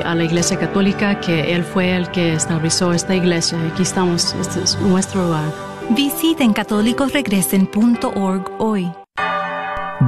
y 0.00 0.02
a 0.02 0.14
la 0.14 0.24
Iglesia 0.24 0.58
Católica 0.58 1.20
que 1.20 1.54
Él 1.54 1.64
fue 1.64 1.96
el 1.96 2.10
que 2.10 2.34
estableció 2.34 2.92
esta 2.92 3.14
iglesia. 3.14 3.58
Aquí 3.72 3.82
estamos, 3.82 4.34
este 4.40 4.62
es 4.62 4.78
nuestro 4.80 5.26
lugar. 5.26 5.52
Visiten 5.90 6.52
catolicosregresen.org 6.52 8.50
hoy. 8.58 8.90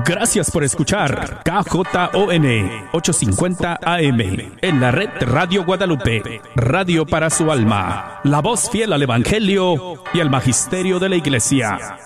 Gracias 0.06 0.50
por 0.50 0.64
escuchar 0.64 1.42
KJON 1.44 2.46
850 2.92 3.78
AM 3.82 4.20
en 4.62 4.80
la 4.80 4.90
red 4.90 5.10
Radio 5.20 5.64
Guadalupe, 5.64 6.40
radio 6.56 7.04
para 7.04 7.28
su 7.28 7.52
alma, 7.52 8.20
la 8.24 8.40
voz 8.40 8.70
fiel 8.70 8.94
al 8.94 9.02
Evangelio 9.02 10.02
y 10.14 10.20
al 10.20 10.30
Magisterio 10.30 10.98
de 10.98 11.10
la 11.10 11.16
Iglesia. 11.16 11.98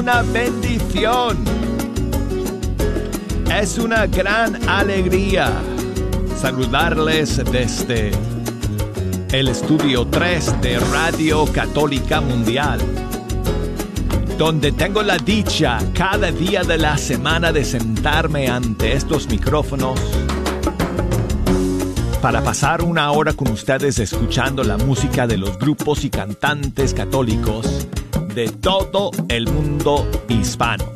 Una 0.00 0.22
bendición. 0.22 1.36
Es 3.54 3.76
una 3.76 4.06
gran 4.06 4.66
alegría 4.66 5.52
saludarles 6.40 7.36
desde 7.52 8.10
el 9.30 9.48
estudio 9.48 10.06
3 10.06 10.62
de 10.62 10.78
Radio 10.78 11.44
Católica 11.52 12.22
Mundial, 12.22 12.80
donde 14.38 14.72
tengo 14.72 15.02
la 15.02 15.18
dicha 15.18 15.78
cada 15.92 16.32
día 16.32 16.62
de 16.62 16.78
la 16.78 16.96
semana 16.96 17.52
de 17.52 17.62
sentarme 17.62 18.48
ante 18.48 18.94
estos 18.94 19.28
micrófonos 19.28 20.00
para 22.22 22.42
pasar 22.42 22.82
una 22.82 23.12
hora 23.12 23.34
con 23.34 23.48
ustedes 23.48 23.98
escuchando 23.98 24.64
la 24.64 24.78
música 24.78 25.26
de 25.26 25.36
los 25.36 25.58
grupos 25.58 26.04
y 26.04 26.10
cantantes 26.10 26.94
católicos 26.94 27.79
de 28.40 28.48
todo 28.48 29.10
el 29.28 29.46
mundo 29.48 30.10
hispano. 30.30 30.90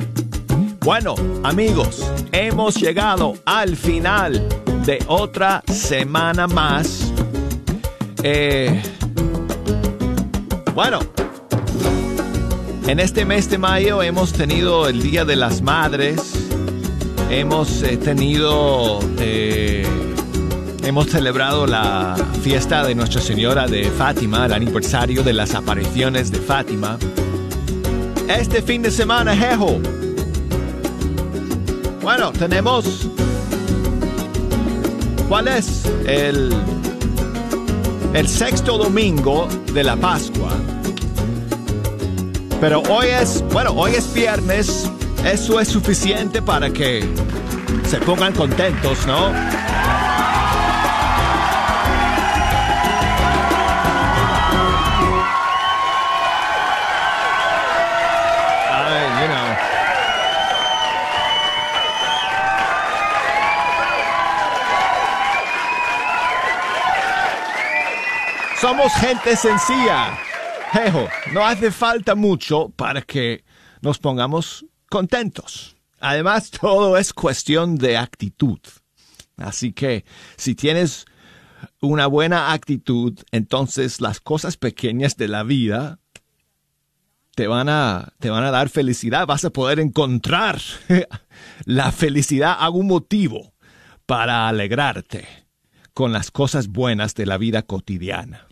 Bueno, 0.81 1.15
amigos, 1.43 2.11
hemos 2.33 2.75
llegado 2.77 3.35
al 3.45 3.77
final 3.77 4.49
de 4.87 5.05
otra 5.09 5.63
semana 5.71 6.47
más. 6.47 7.13
Eh, 8.23 8.81
bueno, 10.75 11.01
en 12.87 12.99
este 12.99 13.27
mes 13.27 13.51
de 13.51 13.59
mayo 13.59 14.03
hemos 14.03 14.33
tenido 14.33 14.89
el 14.89 15.03
Día 15.03 15.27
de 15.27 15.37
las 15.37 15.61
Madres. 15.61 16.49
Hemos 17.29 17.83
eh, 17.83 17.99
tenido... 17.99 19.01
Eh, 19.19 19.87
hemos 20.83 21.09
celebrado 21.09 21.67
la 21.67 22.17
fiesta 22.41 22.87
de 22.87 22.95
Nuestra 22.95 23.21
Señora 23.21 23.67
de 23.67 23.91
Fátima, 23.91 24.47
el 24.47 24.55
aniversario 24.55 25.23
de 25.23 25.35
las 25.35 25.55
apariciones 25.55 26.31
de 26.31 26.39
Fátima 26.39 26.99
este 28.29 28.63
fin 28.63 28.83
de 28.83 28.91
semana, 28.91 29.37
Jejo. 29.37 29.81
Bueno, 32.03 32.33
tenemos. 32.33 33.09
¿Cuál 35.29 35.49
es 35.49 35.85
el, 36.07 36.55
el 38.13 38.29
sexto 38.29 38.77
domingo 38.79 39.49
de 39.73 39.85
la 39.85 39.97
Pascua? 39.97 40.53
Pero 42.61 42.83
hoy 42.91 43.07
es, 43.09 43.43
bueno, 43.53 43.73
hoy 43.73 43.93
es 43.93 44.13
viernes. 44.13 44.91
Eso 45.25 45.59
es 45.59 45.69
suficiente 45.69 46.43
para 46.43 46.71
que 46.71 47.05
se 47.89 47.99
pongan 47.99 48.33
contentos, 48.35 49.07
¿no? 49.07 49.33
Somos 68.65 68.95
gente 68.95 69.37
sencilla. 69.37 70.19
No 71.35 71.45
hace 71.45 71.71
falta 71.71 72.15
mucho 72.15 72.71
para 72.71 73.03
que 73.03 73.45
nos 73.83 73.99
pongamos 73.99 74.65
contentos. 74.89 75.77
Además, 76.01 76.51
todo 76.51 76.97
es 76.97 77.13
cuestión 77.13 77.77
de 77.77 77.99
actitud. 77.99 78.59
Así 79.37 79.75
que 79.75 80.07
si 80.39 80.55
tienes 80.55 81.05
una 81.83 82.07
buena 82.07 82.55
actitud, 82.55 83.13
entonces 83.33 84.01
las 84.01 84.19
cosas 84.21 84.57
pequeñas 84.57 85.19
de 85.19 85.29
la 85.29 85.43
vida 85.43 85.99
te 87.35 87.47
van 87.47 87.69
a, 87.69 88.15
te 88.19 88.31
van 88.31 88.45
a 88.45 88.51
dar 88.51 88.71
felicidad. 88.71 89.27
Vas 89.27 89.45
a 89.45 89.51
poder 89.51 89.79
encontrar 89.79 90.59
la 91.67 91.93
felicidad, 91.93 92.57
algún 92.59 92.87
motivo 92.87 93.53
para 94.07 94.49
alegrarte 94.49 95.29
con 95.93 96.15
las 96.15 96.31
cosas 96.31 96.69
buenas 96.69 97.15
de 97.15 97.27
la 97.27 97.37
vida 97.37 97.61
cotidiana. 97.61 98.49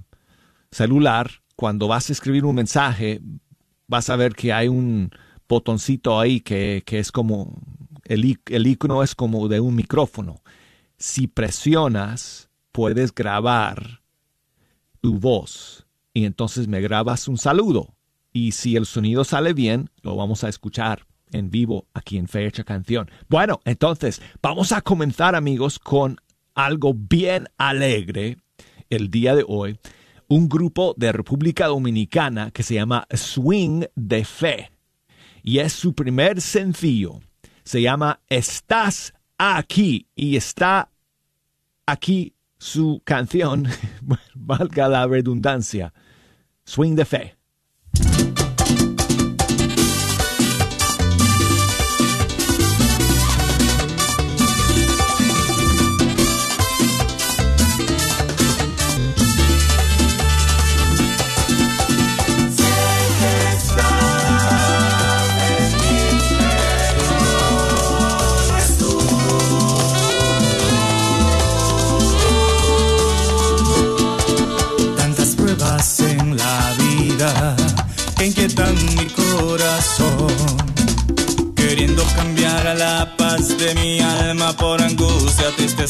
celular. 0.72 1.30
Cuando 1.56 1.88
vas 1.88 2.10
a 2.10 2.14
escribir 2.14 2.44
un 2.44 2.56
mensaje, 2.56 3.22
vas 3.88 4.10
a 4.10 4.16
ver 4.16 4.34
que 4.34 4.52
hay 4.52 4.68
un 4.68 5.12
botoncito 5.48 6.20
ahí 6.20 6.42
que, 6.42 6.84
es 6.88 7.12
como, 7.12 7.62
el, 8.06 8.40
el 8.48 8.68
icono 8.68 9.04
es 9.04 9.14
como 9.14 9.48
de 9.48 9.60
un 9.60 9.76
micrófono 9.76 10.42
si 11.02 11.26
presionas, 11.26 12.52
puedes 12.72 13.14
grabar 13.14 14.02
tu 15.02 15.18
voz 15.18 15.88
y 16.14 16.26
entonces 16.26 16.68
me 16.68 16.80
grabas 16.80 17.28
un 17.28 17.40
saludo. 17.40 17.96
Y 18.32 18.52
si 18.52 18.76
el 18.76 18.86
sonido 18.86 19.24
sale 19.24 19.54
bien, 19.54 19.90
lo 20.04 20.16
vamos 20.16 20.44
a 20.44 20.50
escuchar 20.50 21.08
en 21.32 21.50
vivo 21.50 21.88
aquí 21.96 22.20
en 22.20 22.28
Fecha 22.28 22.64
Canción. 22.64 23.10
Bueno, 23.30 23.62
entonces 23.66 24.22
vamos 24.44 24.72
a 24.72 24.82
comenzar 24.82 25.34
amigos 25.36 25.80
con 25.80 26.18
algo 26.54 26.94
bien 26.94 27.48
alegre 27.58 28.38
el 28.92 29.10
día 29.10 29.36
de 29.36 29.44
hoy. 29.48 29.80
Un 30.28 30.48
grupo 30.48 30.94
de 30.98 31.12
República 31.12 31.66
Dominicana 31.66 32.52
que 32.52 32.62
se 32.62 32.76
llama 32.76 33.08
Swing 33.12 33.86
de 33.96 34.24
Fe. 34.24 34.72
Y 35.42 35.58
es 35.58 35.74
su 35.74 35.96
primer 35.96 36.42
sencillo. 36.42 37.22
Se 37.64 37.82
llama 37.82 38.22
Estás 38.28 39.14
aquí. 39.40 40.08
Y 40.16 40.38
está 40.38 40.91
aquí 41.86 42.36
su 42.58 43.02
canción, 43.06 43.68
valga 44.36 44.88
la 44.88 45.08
redundancia. 45.08 45.94
Swing 46.64 46.96
de 46.96 47.06
Fe. 47.06 47.41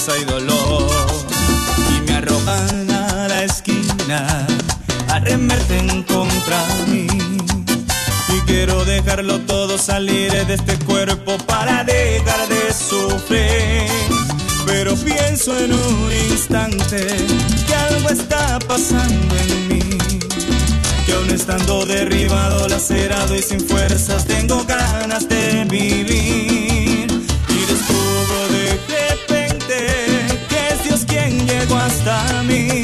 Tristeza 0.01 0.17
y 0.17 0.25
dolor. 0.25 0.89
Y 1.89 2.01
me 2.01 2.17
arrojan 2.17 2.91
a 2.91 3.27
la 3.27 3.43
esquina, 3.43 4.47
arremerten 5.09 6.03
contra 6.03 6.65
mí. 6.87 7.07
Y 8.29 8.39
quiero 8.45 8.83
dejarlo 8.85 9.39
todo 9.41 9.77
salir 9.77 10.31
de 10.31 10.53
este 10.53 10.77
cuerpo 10.85 11.37
para 11.45 11.83
dejar 11.83 12.47
de 12.47 12.73
sufrir. 12.73 13.89
Pero 14.65 14.95
pienso 14.95 15.57
en 15.57 15.73
un 15.73 16.11
instante 16.29 17.07
que 17.67 17.75
algo 17.75 18.09
está 18.09 18.59
pasando 18.59 19.35
en 19.35 19.67
mí 19.67 19.79
que 21.05 21.13
aún 21.13 21.29
estando 21.31 21.85
derribado, 21.85 22.67
lacerado 22.67 23.35
y 23.35 23.41
sin 23.41 23.59
fuerzas, 23.59 24.25
tengo 24.25 24.63
ganas 24.65 25.27
de 25.27 25.65
vivir. 25.65 26.20
Hasta 32.03 32.41
mí, 32.43 32.80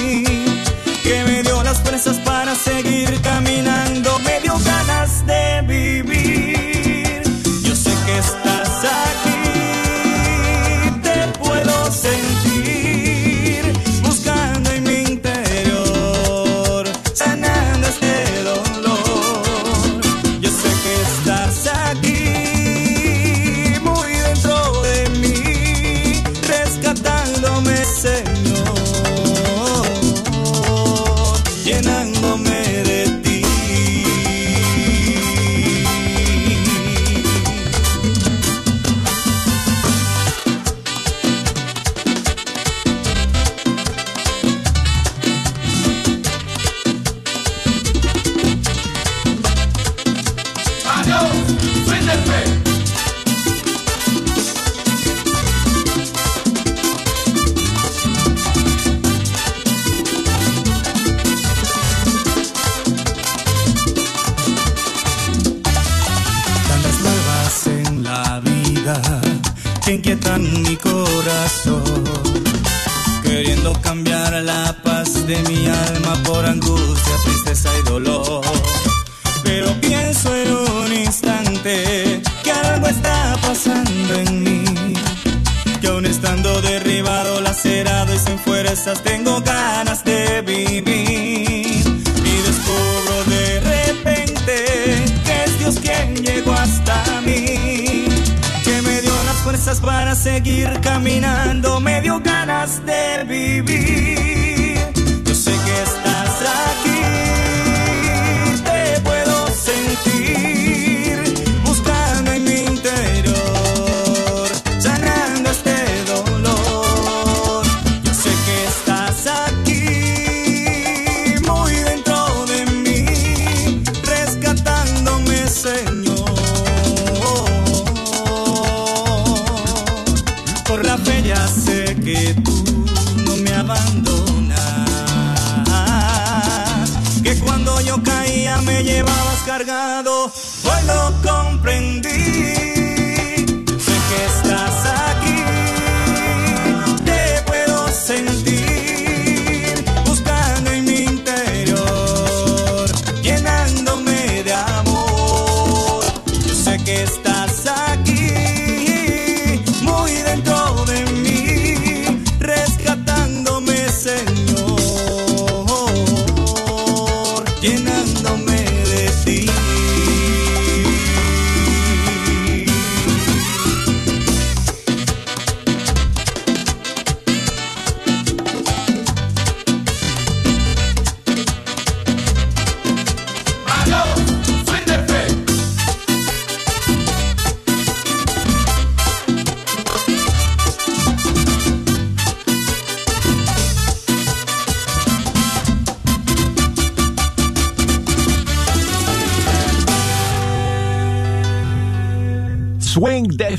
seguir 100.47 100.79
caminando, 100.79 101.56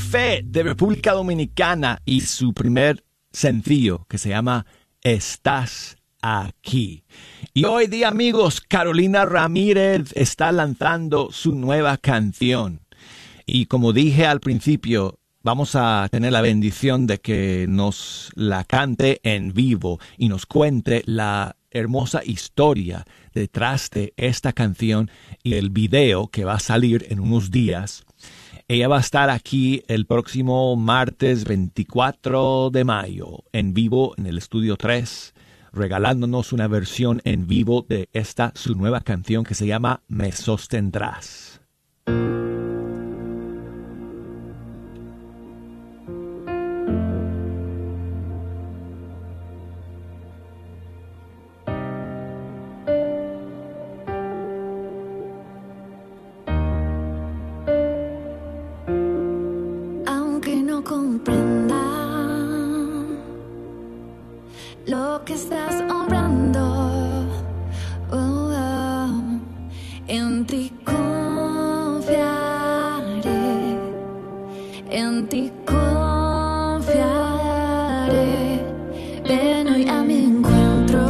Fe 0.09 0.41
de 0.43 0.63
República 0.63 1.11
Dominicana 1.11 2.01
y 2.03 2.21
su 2.21 2.55
primer 2.55 3.03
sencillo 3.31 4.07
que 4.09 4.17
se 4.17 4.29
llama 4.29 4.65
Estás 5.03 5.97
aquí. 6.19 7.03
Y 7.53 7.65
hoy 7.65 7.85
día 7.85 8.07
amigos, 8.07 8.59
Carolina 8.59 9.25
Ramírez 9.25 10.11
está 10.15 10.51
lanzando 10.51 11.29
su 11.31 11.53
nueva 11.53 11.97
canción. 11.97 12.81
Y 13.45 13.67
como 13.67 13.93
dije 13.93 14.25
al 14.25 14.39
principio, 14.39 15.19
vamos 15.43 15.75
a 15.75 16.07
tener 16.09 16.31
la 16.31 16.41
bendición 16.41 17.05
de 17.05 17.19
que 17.19 17.67
nos 17.69 18.31
la 18.33 18.63
cante 18.63 19.19
en 19.21 19.53
vivo 19.53 19.99
y 20.17 20.27
nos 20.27 20.47
cuente 20.47 21.03
la 21.05 21.55
hermosa 21.69 22.23
historia 22.25 23.05
detrás 23.35 23.91
de 23.91 24.15
esta 24.17 24.53
canción 24.53 25.11
y 25.43 25.53
el 25.53 25.69
video 25.69 26.29
que 26.29 26.45
va 26.45 26.55
a 26.55 26.59
salir 26.59 27.05
en 27.09 27.19
unos 27.19 27.51
días. 27.51 28.05
Ella 28.71 28.87
va 28.87 28.97
a 28.97 28.99
estar 28.99 29.31
aquí 29.31 29.81
el 29.87 30.05
próximo 30.05 30.75
martes 30.75 31.43
24 31.45 32.69
de 32.69 32.83
mayo 32.83 33.43
en 33.51 33.73
vivo 33.73 34.13
en 34.15 34.27
el 34.27 34.37
estudio 34.37 34.77
3 34.77 35.33
regalándonos 35.73 36.53
una 36.53 36.67
versión 36.67 37.19
en 37.23 37.47
vivo 37.47 37.83
de 37.89 38.09
esta 38.13 38.51
su 38.53 38.75
nueva 38.75 39.01
canción 39.01 39.43
que 39.43 39.55
se 39.55 39.65
llama 39.65 40.03
Me 40.07 40.31
sostendrás. 40.31 41.61
lo 64.89 65.23
que 65.23 65.33
estás 65.33 65.75
obrando 65.91 66.61
oh, 68.11 68.51
en 70.07 70.45
ti 70.45 70.71
confiaré 70.83 72.39
en 74.89 75.27
ti 75.27 75.51
confiaré. 75.65 77.05
Ven 79.27 79.67
hoy 79.67 79.87
a 79.87 80.01
mi 80.01 80.23
encuentro. 80.25 81.05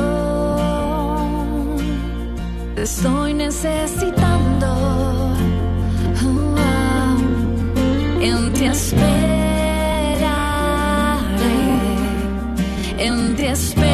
Te 2.76 2.82
estoy 2.84 3.34
necesitando 3.34 4.68
oh, 6.26 6.56
en 8.22 8.54
ti 8.54 8.66
espero. 8.66 9.19
despair. 13.50 13.89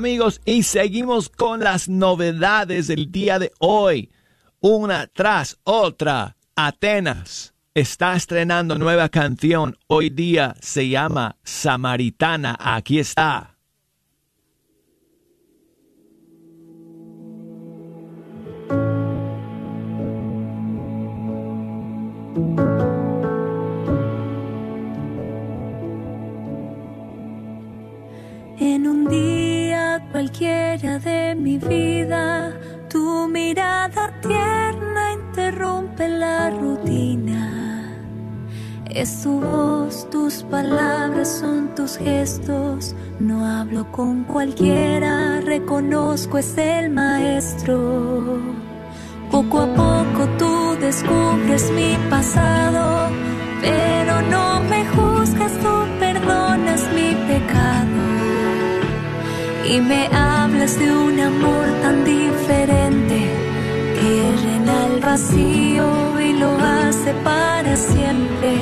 Amigos, 0.00 0.40
y 0.46 0.62
seguimos 0.62 1.28
con 1.28 1.60
las 1.60 1.86
novedades 1.86 2.86
del 2.86 3.12
día 3.12 3.38
de 3.38 3.52
hoy. 3.58 4.10
Una 4.58 5.06
tras 5.08 5.58
otra. 5.62 6.38
Atenas 6.56 7.52
está 7.74 8.16
estrenando 8.16 8.78
nueva 8.78 9.10
canción. 9.10 9.76
Hoy 9.88 10.08
día 10.08 10.54
se 10.62 10.88
llama 10.88 11.36
Samaritana. 11.44 12.56
Aquí 12.58 12.98
está. 12.98 13.58
En 28.58 28.86
un 28.86 29.06
día 29.10 29.59
cualquiera 29.98 30.98
de 30.98 31.34
mi 31.34 31.58
vida, 31.58 32.52
tu 32.88 33.26
mirada 33.28 34.12
tierna 34.20 35.12
interrumpe 35.12 36.08
la 36.08 36.50
rutina. 36.50 37.96
Es 38.88 39.22
tu 39.22 39.40
voz, 39.40 40.08
tus 40.10 40.42
palabras 40.44 41.38
son 41.40 41.74
tus 41.74 41.96
gestos. 41.96 42.94
No 43.18 43.44
hablo 43.44 43.90
con 43.90 44.24
cualquiera, 44.24 45.40
reconozco 45.40 46.38
es 46.38 46.56
el 46.58 46.90
maestro. 46.90 48.40
Poco 49.30 49.60
a 49.60 49.66
poco 49.74 50.28
tú 50.38 50.76
descubres 50.80 51.70
mi 51.72 51.96
pasado, 52.08 53.10
pero 53.60 54.22
no 54.22 54.60
me 54.70 54.84
juzgas, 54.86 55.52
tú 55.62 55.74
perdonas 56.00 56.82
mi 56.94 57.14
pecado 57.28 58.19
y 59.64 59.80
me 59.80 60.06
hablas 60.06 60.78
de 60.78 60.90
un 60.92 61.20
amor 61.20 61.66
tan 61.82 62.04
diferente 62.04 63.18
que 63.98 64.32
llena 64.42 64.86
el 64.86 65.00
vacío 65.00 66.20
y 66.20 66.32
lo 66.34 66.50
hace 66.58 67.12
para 67.24 67.76
siempre. 67.76 68.52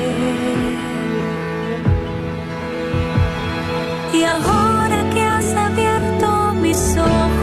Y 4.12 4.22
ahora 4.24 4.98
que 5.14 5.22
has 5.22 5.54
abierto 5.54 6.54
mis 6.60 6.96
ojos 6.96 7.37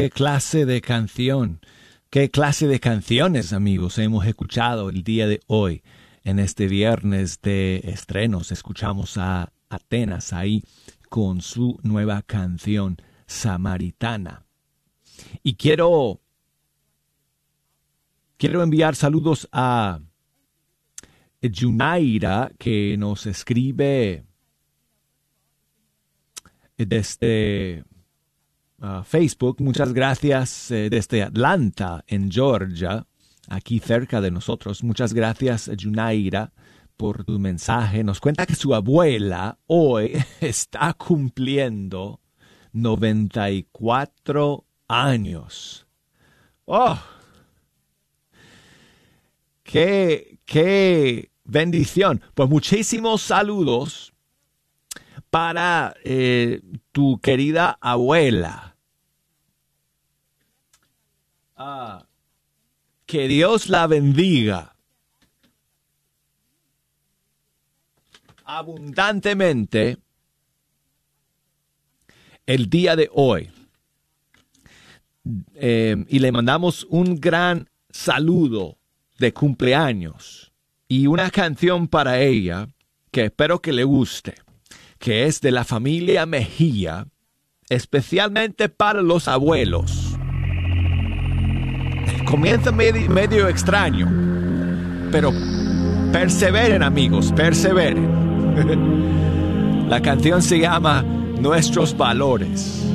qué 0.00 0.08
clase 0.08 0.64
de 0.64 0.80
canción, 0.80 1.60
qué 2.08 2.30
clase 2.30 2.66
de 2.66 2.80
canciones, 2.80 3.52
amigos, 3.52 3.98
hemos 3.98 4.24
escuchado 4.24 4.88
el 4.88 5.04
día 5.04 5.26
de 5.26 5.40
hoy. 5.46 5.82
En 6.24 6.38
este 6.38 6.68
viernes 6.68 7.42
de 7.42 7.82
estrenos 7.84 8.50
escuchamos 8.50 9.18
a 9.18 9.52
Atenas 9.68 10.32
ahí 10.32 10.64
con 11.10 11.42
su 11.42 11.78
nueva 11.82 12.22
canción 12.22 12.96
Samaritana. 13.26 14.46
Y 15.42 15.56
quiero 15.56 16.22
quiero 18.38 18.62
enviar 18.62 18.96
saludos 18.96 19.50
a 19.52 20.00
Junaira 21.42 22.50
que 22.58 22.96
nos 22.96 23.26
escribe 23.26 24.24
desde 26.78 27.84
uh, 28.80 29.02
Facebook. 29.04 29.60
Muchas 29.60 29.92
gracias 29.92 30.70
eh, 30.70 30.88
desde 30.90 31.22
Atlanta, 31.22 32.04
en 32.06 32.30
Georgia, 32.30 33.06
aquí 33.48 33.78
cerca 33.78 34.20
de 34.20 34.30
nosotros. 34.30 34.82
Muchas 34.84 35.12
gracias, 35.12 35.70
Junaira, 35.80 36.52
por 36.96 37.24
tu 37.24 37.38
mensaje. 37.38 38.04
Nos 38.04 38.20
cuenta 38.20 38.46
que 38.46 38.54
su 38.54 38.74
abuela 38.74 39.58
hoy 39.66 40.12
está 40.40 40.92
cumpliendo 40.94 42.20
94 42.72 44.64
años. 44.88 45.86
¡Oh! 46.64 46.98
¡Qué, 49.62 50.38
qué 50.44 51.30
bendición! 51.44 52.20
Pues 52.34 52.48
muchísimos 52.48 53.22
saludos 53.22 54.12
para 55.30 55.94
eh, 56.04 56.60
tu 56.92 57.20
querida 57.20 57.78
abuela. 57.80 58.76
Ah, 61.56 62.06
que 63.10 63.26
Dios 63.26 63.68
la 63.68 63.88
bendiga 63.88 64.76
abundantemente 68.44 69.98
el 72.46 72.70
día 72.70 72.94
de 72.94 73.10
hoy. 73.12 73.50
Eh, 75.56 75.96
y 76.06 76.20
le 76.20 76.30
mandamos 76.30 76.86
un 76.88 77.16
gran 77.16 77.68
saludo 77.90 78.78
de 79.18 79.32
cumpleaños 79.32 80.52
y 80.86 81.08
una 81.08 81.32
canción 81.32 81.88
para 81.88 82.20
ella 82.20 82.68
que 83.10 83.24
espero 83.24 83.60
que 83.60 83.72
le 83.72 83.82
guste, 83.82 84.36
que 85.00 85.24
es 85.24 85.40
de 85.40 85.50
la 85.50 85.64
familia 85.64 86.26
Mejía, 86.26 87.08
especialmente 87.68 88.68
para 88.68 89.02
los 89.02 89.26
abuelos. 89.26 90.19
Comienza 92.30 92.70
medio, 92.70 93.48
extraño, 93.48 94.08
pero 95.10 95.32
perseveren 96.12 96.82
amigos, 96.84 97.32
perseveren. 97.32 98.08
La 99.88 100.00
canción 100.00 100.40
se 100.40 100.60
llama 100.60 101.02
Nuestros 101.02 101.96
Valores. 101.96 102.86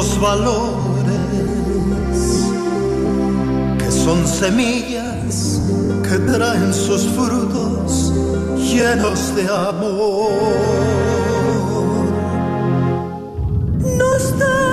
Esos 0.00 0.20
valores 0.20 1.18
que 3.78 3.90
son 3.90 4.24
semillas 4.26 5.60
que 6.04 6.18
traen 6.18 6.72
sus 6.72 7.04
frutos 7.08 8.12
llenos 8.56 9.34
de 9.34 9.42
amor. 9.48 10.30
Nostalgia 13.98 14.68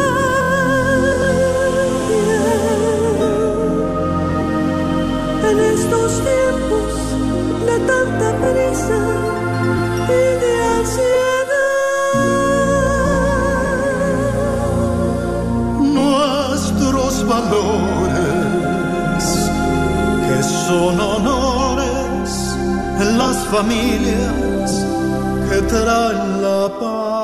en 5.50 5.60
estos 5.60 6.22
tiempos 6.30 6.94
de 7.66 7.80
tanta 7.88 8.28
prisa 8.42 9.25
que 20.28 20.44
son 20.44 21.00
honores 21.00 22.32
en 23.00 23.18
las 23.18 23.38
familias 23.48 24.86
que 25.50 25.62
traen 25.64 26.42
la 26.42 26.70
paz. 26.80 27.15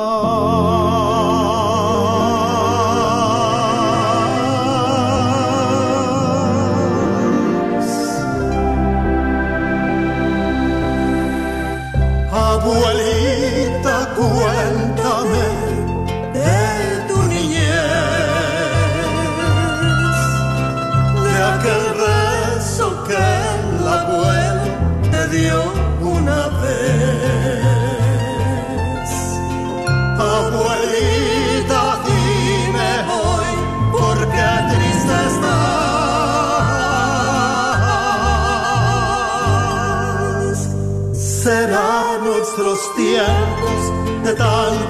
De 44.42 44.81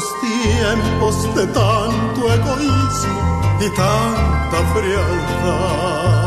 tiempos 0.00 1.34
de 1.36 1.46
tanto 1.46 2.32
egoísmo 2.32 3.40
y 3.60 3.68
tanta 3.70 4.58
frialdad. 4.72 6.23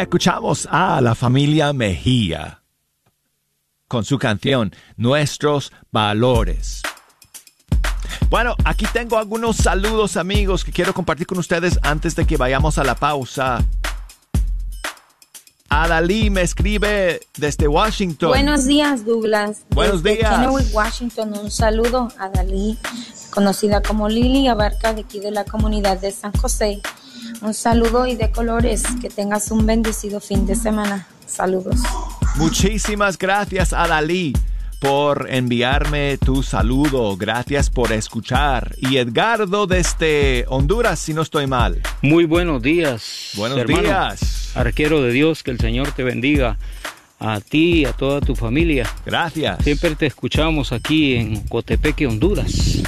Ya 0.00 0.04
escuchamos 0.04 0.66
a 0.70 0.98
la 1.02 1.14
familia 1.14 1.74
Mejía 1.74 2.62
con 3.86 4.02
su 4.02 4.18
canción 4.18 4.74
Nuestros 4.96 5.72
Valores. 5.92 6.80
Bueno, 8.30 8.56
aquí 8.64 8.86
tengo 8.94 9.18
algunos 9.18 9.58
saludos 9.58 10.16
amigos 10.16 10.64
que 10.64 10.72
quiero 10.72 10.94
compartir 10.94 11.26
con 11.26 11.36
ustedes 11.36 11.78
antes 11.82 12.16
de 12.16 12.26
que 12.26 12.38
vayamos 12.38 12.78
a 12.78 12.84
la 12.84 12.94
pausa. 12.94 13.62
Adalí 15.68 16.30
me 16.30 16.40
escribe 16.40 17.20
desde 17.36 17.68
Washington. 17.68 18.30
Buenos 18.30 18.64
días, 18.64 19.04
Douglas. 19.04 19.66
Buenos 19.68 20.02
Desde 20.02 20.16
días. 20.16 20.34
Kennewick, 20.34 20.74
Washington. 20.74 21.36
Un 21.36 21.50
saludo 21.50 22.08
a 22.18 22.30
Dalí, 22.30 22.78
conocida 23.34 23.82
como 23.82 24.08
Lili 24.08 24.48
Abarca, 24.48 24.94
de 24.94 25.02
aquí 25.02 25.20
de 25.20 25.30
la 25.30 25.44
comunidad 25.44 26.00
de 26.00 26.10
San 26.10 26.32
José. 26.32 26.80
Un 27.42 27.54
saludo 27.54 28.06
y 28.06 28.14
de 28.16 28.30
colores. 28.30 28.82
Que 29.00 29.08
tengas 29.08 29.50
un 29.50 29.66
bendecido 29.66 30.20
fin 30.20 30.46
de 30.46 30.54
semana. 30.54 31.06
Saludos. 31.26 31.76
Muchísimas 32.36 33.18
gracias 33.18 33.72
Adalí 33.72 34.32
por 34.80 35.26
enviarme 35.30 36.16
tu 36.18 36.42
saludo. 36.42 37.16
Gracias 37.16 37.68
por 37.70 37.92
escuchar. 37.92 38.74
Y 38.78 38.96
Edgardo 38.96 39.66
desde 39.66 40.46
Honduras, 40.48 40.98
si 40.98 41.12
no 41.12 41.22
estoy 41.22 41.46
mal. 41.46 41.82
Muy 42.02 42.24
buenos 42.24 42.62
días. 42.62 43.32
Buenos 43.36 43.58
hermano. 43.58 43.82
días. 43.82 44.52
Arquero 44.54 45.02
de 45.02 45.12
Dios, 45.12 45.42
que 45.42 45.50
el 45.50 45.60
Señor 45.60 45.92
te 45.92 46.02
bendiga. 46.02 46.56
A 47.22 47.40
ti 47.40 47.80
y 47.80 47.84
a 47.84 47.92
toda 47.92 48.22
tu 48.22 48.34
familia. 48.34 48.90
Gracias. 49.04 49.62
Siempre 49.62 49.94
te 49.94 50.06
escuchamos 50.06 50.72
aquí 50.72 51.14
en 51.16 51.40
Cotepeque, 51.46 52.06
Honduras. 52.06 52.78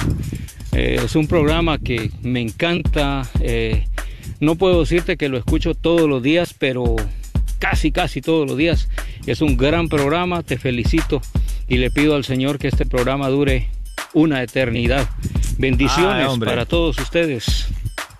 Eh, 0.71 0.99
es 1.05 1.15
un 1.15 1.27
programa 1.27 1.77
que 1.77 2.09
me 2.23 2.41
encanta. 2.41 3.29
eh, 3.39 3.87
no 4.43 4.55
puedo 4.55 4.81
decirte 4.81 5.17
que 5.17 5.29
lo 5.29 5.37
escucho 5.37 5.73
todos 5.73 6.07
los 6.07 6.21
días, 6.21 6.53
pero 6.57 6.95
casi, 7.59 7.91
casi 7.91 8.21
todos 8.21 8.47
los 8.47 8.57
días. 8.57 8.89
Es 9.25 9.41
un 9.41 9.57
gran 9.57 9.87
programa, 9.89 10.43
te 10.43 10.57
felicito 10.57 11.21
y 11.67 11.77
le 11.77 11.89
pido 11.89 12.15
al 12.15 12.25
Señor 12.25 12.59
que 12.59 12.67
este 12.67 12.85
programa 12.85 13.29
dure 13.29 13.69
una 14.13 14.43
eternidad. 14.43 15.07
Bendiciones 15.57 16.25
Ay, 16.25 16.25
hombre. 16.25 16.49
para 16.49 16.65
todos 16.65 16.99
ustedes. 16.99 17.67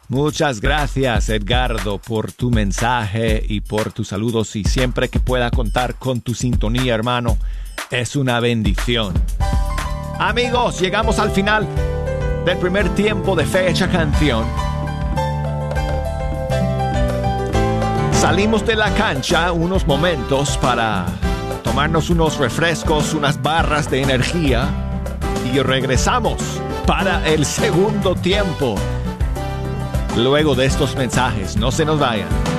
Muchas 0.08 0.62
gracias 0.62 1.30
Edgardo 1.30 1.98
por 1.98 2.32
tu 2.32 2.52
mensaje 2.52 3.44
y 3.48 3.62
por 3.62 3.92
tus 3.92 4.10
saludos 4.10 4.56
y 4.56 4.64
siempre 4.64 5.10
que 5.10 5.20
pueda 5.20 5.50
contar 5.50 5.96
con 5.96 6.22
tu 6.22 6.36
sintonía 6.36 6.94
hermano 6.94 7.38
es 7.90 8.16
una 8.16 8.40
bendición. 8.40 9.14
Amigos, 10.20 10.80
llegamos 10.80 11.20
al 11.20 11.32
final 11.32 11.68
del 12.46 12.58
primer 12.58 12.90
tiempo 12.96 13.36
de 13.36 13.46
Fecha 13.46 13.90
Canción. 13.90 14.46
Salimos 18.24 18.66
de 18.66 18.78
la 18.78 18.90
cancha 18.96 19.52
unos 19.52 19.86
momentos 19.86 20.58
para 20.60 21.06
tomarnos 21.62 22.10
unos 22.10 22.38
refrescos, 22.38 23.14
unas 23.14 23.42
barras 23.42 23.92
de 23.92 24.02
energía 24.02 24.70
y 25.54 25.60
regresamos 25.60 26.38
para 26.88 27.28
el 27.28 27.44
segundo 27.46 28.16
tiempo. 28.16 28.76
Luego 30.16 30.56
de 30.56 30.68
estos 30.68 30.96
mensajes, 30.96 31.58
no 31.58 31.70
se 31.70 31.84
nos 31.84 32.00
vayan. 32.00 32.53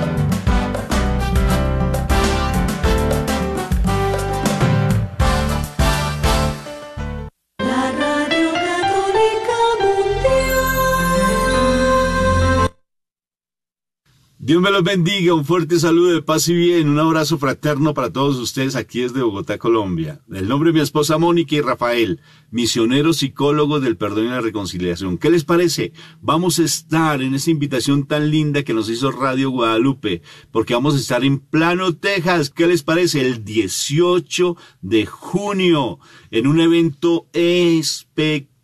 Dios 14.45 14.61
me 14.61 14.69
los 14.69 14.83
bendiga, 14.83 15.33
un 15.33 15.43
fuerte 15.43 15.79
saludo 15.79 16.13
de 16.13 16.21
paz 16.21 16.47
y 16.49 16.53
bien, 16.53 16.87
un 16.87 16.99
abrazo 16.99 17.39
fraterno 17.39 17.95
para 17.95 18.13
todos 18.13 18.37
ustedes 18.37 18.75
aquí 18.75 18.99
desde 19.01 19.23
Bogotá, 19.23 19.57
Colombia. 19.57 20.21
El 20.31 20.47
nombre 20.47 20.69
de 20.69 20.75
mi 20.75 20.81
esposa 20.81 21.17
Mónica 21.17 21.55
y 21.55 21.61
Rafael, 21.61 22.21
misioneros 22.51 23.17
psicólogos 23.17 23.81
del 23.81 23.97
perdón 23.97 24.25
y 24.25 24.27
la 24.27 24.41
reconciliación. 24.41 25.17
¿Qué 25.17 25.31
les 25.31 25.45
parece? 25.45 25.93
Vamos 26.21 26.59
a 26.59 26.63
estar 26.63 27.23
en 27.23 27.33
esa 27.33 27.49
invitación 27.49 28.05
tan 28.05 28.29
linda 28.29 28.61
que 28.61 28.75
nos 28.75 28.87
hizo 28.87 29.09
Radio 29.09 29.49
Guadalupe, 29.49 30.21
porque 30.51 30.75
vamos 30.75 30.93
a 30.93 30.99
estar 30.99 31.23
en 31.23 31.39
Plano, 31.39 31.95
Texas. 31.95 32.51
¿Qué 32.51 32.67
les 32.67 32.83
parece? 32.83 33.21
El 33.21 33.45
18 33.45 34.55
de 34.83 35.07
junio, 35.07 35.97
en 36.29 36.45
un 36.45 36.61
evento 36.61 37.25
espectacular 37.33 38.54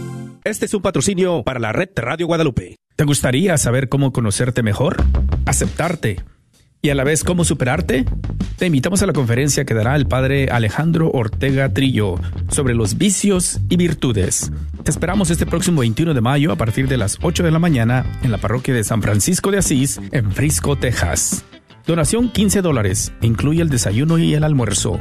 Este 0.43 0.65
es 0.65 0.73
un 0.73 0.81
patrocinio 0.81 1.43
para 1.43 1.59
la 1.59 1.71
red 1.71 1.89
Radio 1.95 2.25
Guadalupe. 2.25 2.75
¿Te 2.95 3.03
gustaría 3.03 3.59
saber 3.59 3.89
cómo 3.89 4.11
conocerte 4.11 4.63
mejor? 4.63 4.97
¿Aceptarte? 5.45 6.23
¿Y 6.81 6.89
a 6.89 6.95
la 6.95 7.03
vez 7.03 7.23
cómo 7.23 7.43
superarte? 7.43 8.05
Te 8.57 8.65
invitamos 8.65 9.03
a 9.03 9.05
la 9.05 9.13
conferencia 9.13 9.65
que 9.65 9.75
dará 9.75 9.95
el 9.95 10.07
padre 10.07 10.47
Alejandro 10.49 11.11
Ortega 11.11 11.71
Trillo 11.71 12.15
sobre 12.49 12.73
los 12.73 12.97
vicios 12.97 13.59
y 13.69 13.77
virtudes. 13.77 14.51
Te 14.83 14.89
esperamos 14.89 15.29
este 15.29 15.45
próximo 15.45 15.81
21 15.81 16.15
de 16.15 16.21
mayo 16.21 16.51
a 16.51 16.55
partir 16.55 16.87
de 16.87 16.97
las 16.97 17.19
8 17.21 17.43
de 17.43 17.51
la 17.51 17.59
mañana 17.59 18.03
en 18.23 18.31
la 18.31 18.39
parroquia 18.39 18.73
de 18.73 18.83
San 18.83 19.03
Francisco 19.03 19.51
de 19.51 19.59
Asís, 19.59 20.01
en 20.11 20.31
Frisco, 20.31 20.75
Texas. 20.75 21.45
Donación 21.85 22.29
15 22.29 22.61
dólares. 22.61 23.11
Incluye 23.21 23.61
el 23.61 23.69
desayuno 23.69 24.17
y 24.17 24.33
el 24.33 24.43
almuerzo. 24.43 24.99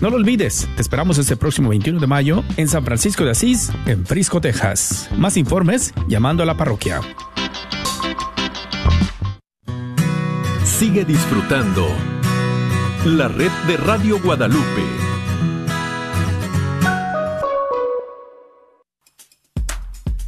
No 0.00 0.10
lo 0.10 0.16
olvides, 0.16 0.68
te 0.76 0.82
esperamos 0.82 1.18
este 1.18 1.36
próximo 1.36 1.70
21 1.70 1.98
de 1.98 2.06
mayo 2.06 2.44
en 2.56 2.68
San 2.68 2.84
Francisco 2.84 3.24
de 3.24 3.32
Asís, 3.32 3.72
en 3.86 4.06
Frisco, 4.06 4.40
Texas. 4.40 5.08
Más 5.16 5.36
informes 5.36 5.92
llamando 6.06 6.42
a 6.42 6.46
la 6.46 6.56
parroquia. 6.56 7.00
Sigue 10.64 11.04
disfrutando 11.04 11.88
la 13.04 13.26
red 13.26 13.50
de 13.66 13.76
Radio 13.76 14.20
Guadalupe. 14.22 14.84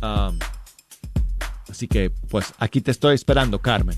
Um, 0.02 0.38
así 1.68 1.86
que, 1.86 2.10
pues 2.28 2.52
aquí 2.58 2.80
te 2.80 2.90
estoy 2.90 3.14
esperando, 3.14 3.60
Carmen. 3.60 3.96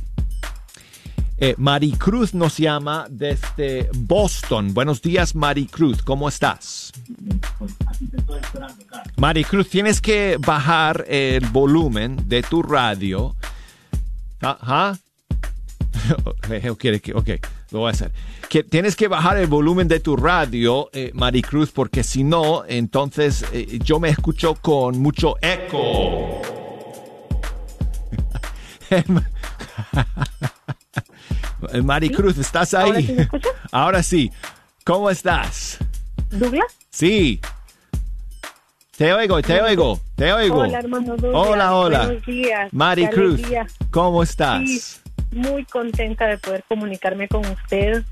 Eh, 1.45 1.57
Maricruz 1.59 2.35
nos 2.35 2.57
llama 2.57 3.09
desde 3.11 3.91
Boston. 3.97 4.73
Buenos 4.73 5.03
días, 5.03 5.35
Maricruz. 5.35 6.01
¿Cómo 6.01 6.29
estás? 6.29 6.93
Maricruz, 9.17 9.69
tienes 9.69 10.01
que 10.01 10.37
bajar 10.39 11.05
el 11.09 11.45
volumen 11.47 12.17
de 12.29 12.45
tu 12.45 12.63
radio. 12.63 13.35
Ajá. 14.41 14.97
ok, 16.71 17.29
lo 17.73 17.81
voy 17.81 17.89
a 17.89 17.91
hacer. 17.91 18.13
Que 18.49 18.63
tienes 18.63 18.95
que 18.95 19.09
bajar 19.09 19.37
el 19.37 19.49
volumen 19.49 19.89
de 19.89 19.99
tu 19.99 20.15
radio, 20.15 20.91
eh, 20.93 21.11
Maricruz, 21.13 21.73
porque 21.73 22.05
si 22.05 22.23
no, 22.23 22.63
entonces 22.69 23.45
eh, 23.53 23.81
yo 23.83 23.99
me 23.99 24.11
escucho 24.11 24.55
con 24.55 25.01
mucho 25.01 25.35
eco. 25.43 26.41
Maricruz, 31.81 32.37
¿estás 32.39 32.75
ahí? 32.75 32.91
¿Ahora 32.91 33.01
sí, 33.01 33.13
me 33.13 33.23
escuchas? 33.23 33.53
Ahora 33.73 34.03
sí. 34.03 34.33
¿Cómo 34.85 35.11
estás? 35.11 35.79
¿Douglas? 36.31 36.77
Sí. 36.91 37.41
Te 38.97 39.13
oigo, 39.13 39.41
te 39.41 39.61
oigo, 39.61 40.01
te 40.17 40.33
oigo. 40.33 40.59
Hola, 40.59 40.79
hermano 40.79 41.17
Douglas. 41.17 41.49
Hola, 41.49 41.75
hola. 41.75 42.07
Buenos 42.07 42.27
días. 42.27 42.73
Maricruz. 42.73 43.41
¿cómo 43.91 44.23
estás? 44.23 44.63
Sí, 44.69 44.83
muy 45.31 45.65
contenta 45.65 46.27
de 46.27 46.39
poder 46.39 46.65
comunicarme 46.69 47.29
con 47.29 47.47
usted. 47.47 48.05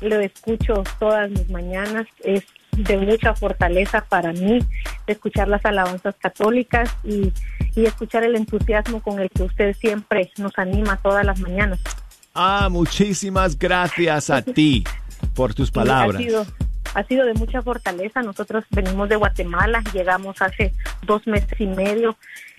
Lo 0.00 0.18
escucho 0.20 0.82
todas 0.98 1.30
mis 1.30 1.48
mañanas. 1.50 2.06
Es 2.22 2.44
de 2.72 2.96
mucha 2.98 3.34
fortaleza 3.34 4.04
para 4.04 4.32
mí 4.32 4.58
escuchar 5.06 5.48
las 5.48 5.64
alabanzas 5.64 6.14
católicas 6.16 6.90
y, 7.04 7.32
y 7.76 7.84
escuchar 7.84 8.24
el 8.24 8.34
entusiasmo 8.34 9.00
con 9.00 9.20
el 9.20 9.30
que 9.30 9.44
usted 9.44 9.76
siempre 9.76 10.32
nos 10.38 10.58
anima 10.58 10.96
todas 10.96 11.24
las 11.24 11.38
mañanas. 11.40 11.80
Ah, 12.34 12.68
muchísimas 12.70 13.58
gracias 13.58 14.30
a 14.30 14.42
ti 14.42 14.84
por 15.34 15.54
tus 15.54 15.70
palabras. 15.70 16.20
Ha 16.20 16.24
sido, 16.24 16.46
ha 16.94 17.04
sido 17.04 17.26
de 17.26 17.34
mucha 17.34 17.62
fortaleza. 17.62 18.22
Nosotros 18.22 18.64
venimos 18.70 19.08
de 19.08 19.16
Guatemala, 19.16 19.82
llegamos 19.92 20.40
hace 20.42 20.72
dos 21.06 21.26
meses 21.26 21.60
y 21.60 21.66
medio 21.66 22.16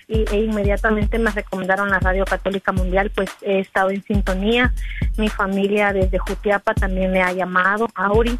y, 0.07 0.23
e 0.31 0.43
inmediatamente 0.43 1.17
me 1.19 1.31
recomendaron 1.31 1.89
la 1.89 1.99
Radio 1.99 2.25
Católica 2.25 2.71
Mundial, 2.71 3.11
pues 3.13 3.29
he 3.41 3.59
estado 3.59 3.89
en 3.89 4.03
sintonía. 4.03 4.73
Mi 5.17 5.27
familia 5.29 5.91
desde 5.91 6.19
Jutiapa 6.19 6.73
también 6.73 7.11
me 7.11 7.21
ha 7.21 7.33
llamado, 7.33 7.87
Auri. 7.95 8.39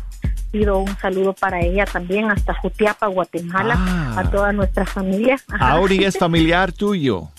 Pido 0.51 0.77
un 0.77 0.97
saludo 0.99 1.33
para 1.33 1.59
ella 1.59 1.86
también 1.86 2.31
hasta 2.31 2.53
Jutiapa, 2.53 3.07
Guatemala, 3.07 3.75
Ah. 3.77 4.19
a 4.19 4.31
toda 4.31 4.53
nuestra 4.53 4.86
familia. 4.86 5.38
Auri 5.59 6.05
es 6.05 6.17
familiar 6.19 6.71
tuyo. 6.71 7.29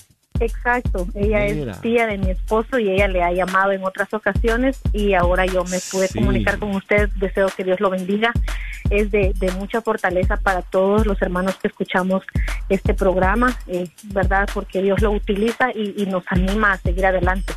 Exacto, 0.40 1.06
ella 1.14 1.40
Mira. 1.54 1.72
es 1.72 1.80
tía 1.80 2.06
de 2.06 2.18
mi 2.18 2.30
esposo 2.30 2.78
y 2.78 2.90
ella 2.90 3.08
le 3.08 3.22
ha 3.22 3.32
llamado 3.32 3.72
en 3.72 3.84
otras 3.84 4.12
ocasiones 4.12 4.80
y 4.92 5.14
ahora 5.14 5.46
yo 5.46 5.64
me 5.64 5.78
pude 5.90 6.08
Sí. 6.08 6.18
comunicar 6.18 6.58
con 6.58 6.74
usted. 6.74 7.08
Deseo 7.16 7.48
que 7.56 7.64
Dios 7.64 7.80
lo 7.80 7.90
bendiga. 7.90 8.32
Es 8.90 9.10
de, 9.10 9.32
de 9.38 9.50
mucha 9.52 9.80
fortaleza 9.80 10.36
para 10.36 10.62
todos 10.62 11.06
los 11.06 11.20
hermanos 11.22 11.56
que 11.60 11.68
escuchamos 11.68 12.22
este 12.68 12.94
programa, 12.94 13.56
eh, 13.66 13.88
¿verdad? 14.04 14.48
Porque 14.52 14.82
Dios 14.82 15.00
lo 15.02 15.10
utiliza 15.12 15.70
y, 15.74 15.94
y 16.02 16.06
nos 16.06 16.24
anima 16.28 16.72
a 16.72 16.78
seguir 16.78 17.06
adelante. 17.06 17.52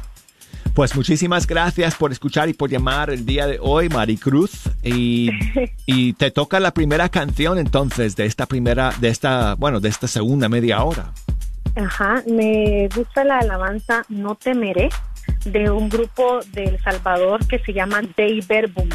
Pues 0.73 0.95
muchísimas 0.95 1.45
gracias 1.45 1.95
por 1.95 2.11
escuchar 2.11 2.47
y 2.47 2.53
por 2.53 2.69
llamar 2.69 3.09
el 3.09 3.25
día 3.25 3.47
de 3.47 3.57
hoy, 3.61 3.89
Maricruz. 3.89 4.69
Y, 4.83 5.29
y 5.85 6.13
te 6.13 6.31
toca 6.31 6.59
la 6.59 6.71
primera 6.73 7.09
canción 7.09 7.57
entonces 7.57 8.15
de 8.15 8.25
esta 8.25 8.45
primera, 8.45 8.93
de 9.01 9.09
esta, 9.09 9.55
bueno, 9.55 9.79
de 9.79 9.89
esta 9.89 10.07
segunda 10.07 10.47
media 10.47 10.81
hora. 10.83 11.11
Ajá, 11.75 12.23
me 12.27 12.89
gusta 12.95 13.23
la 13.23 13.39
alabanza 13.39 14.03
No 14.09 14.35
temeré 14.35 14.89
de 15.45 15.69
un 15.69 15.89
grupo 15.89 16.39
de 16.53 16.65
El 16.65 16.81
Salvador 16.81 17.45
que 17.47 17.59
se 17.59 17.73
llama 17.73 18.01
Dei 18.15 18.41
Verbum. 18.41 18.89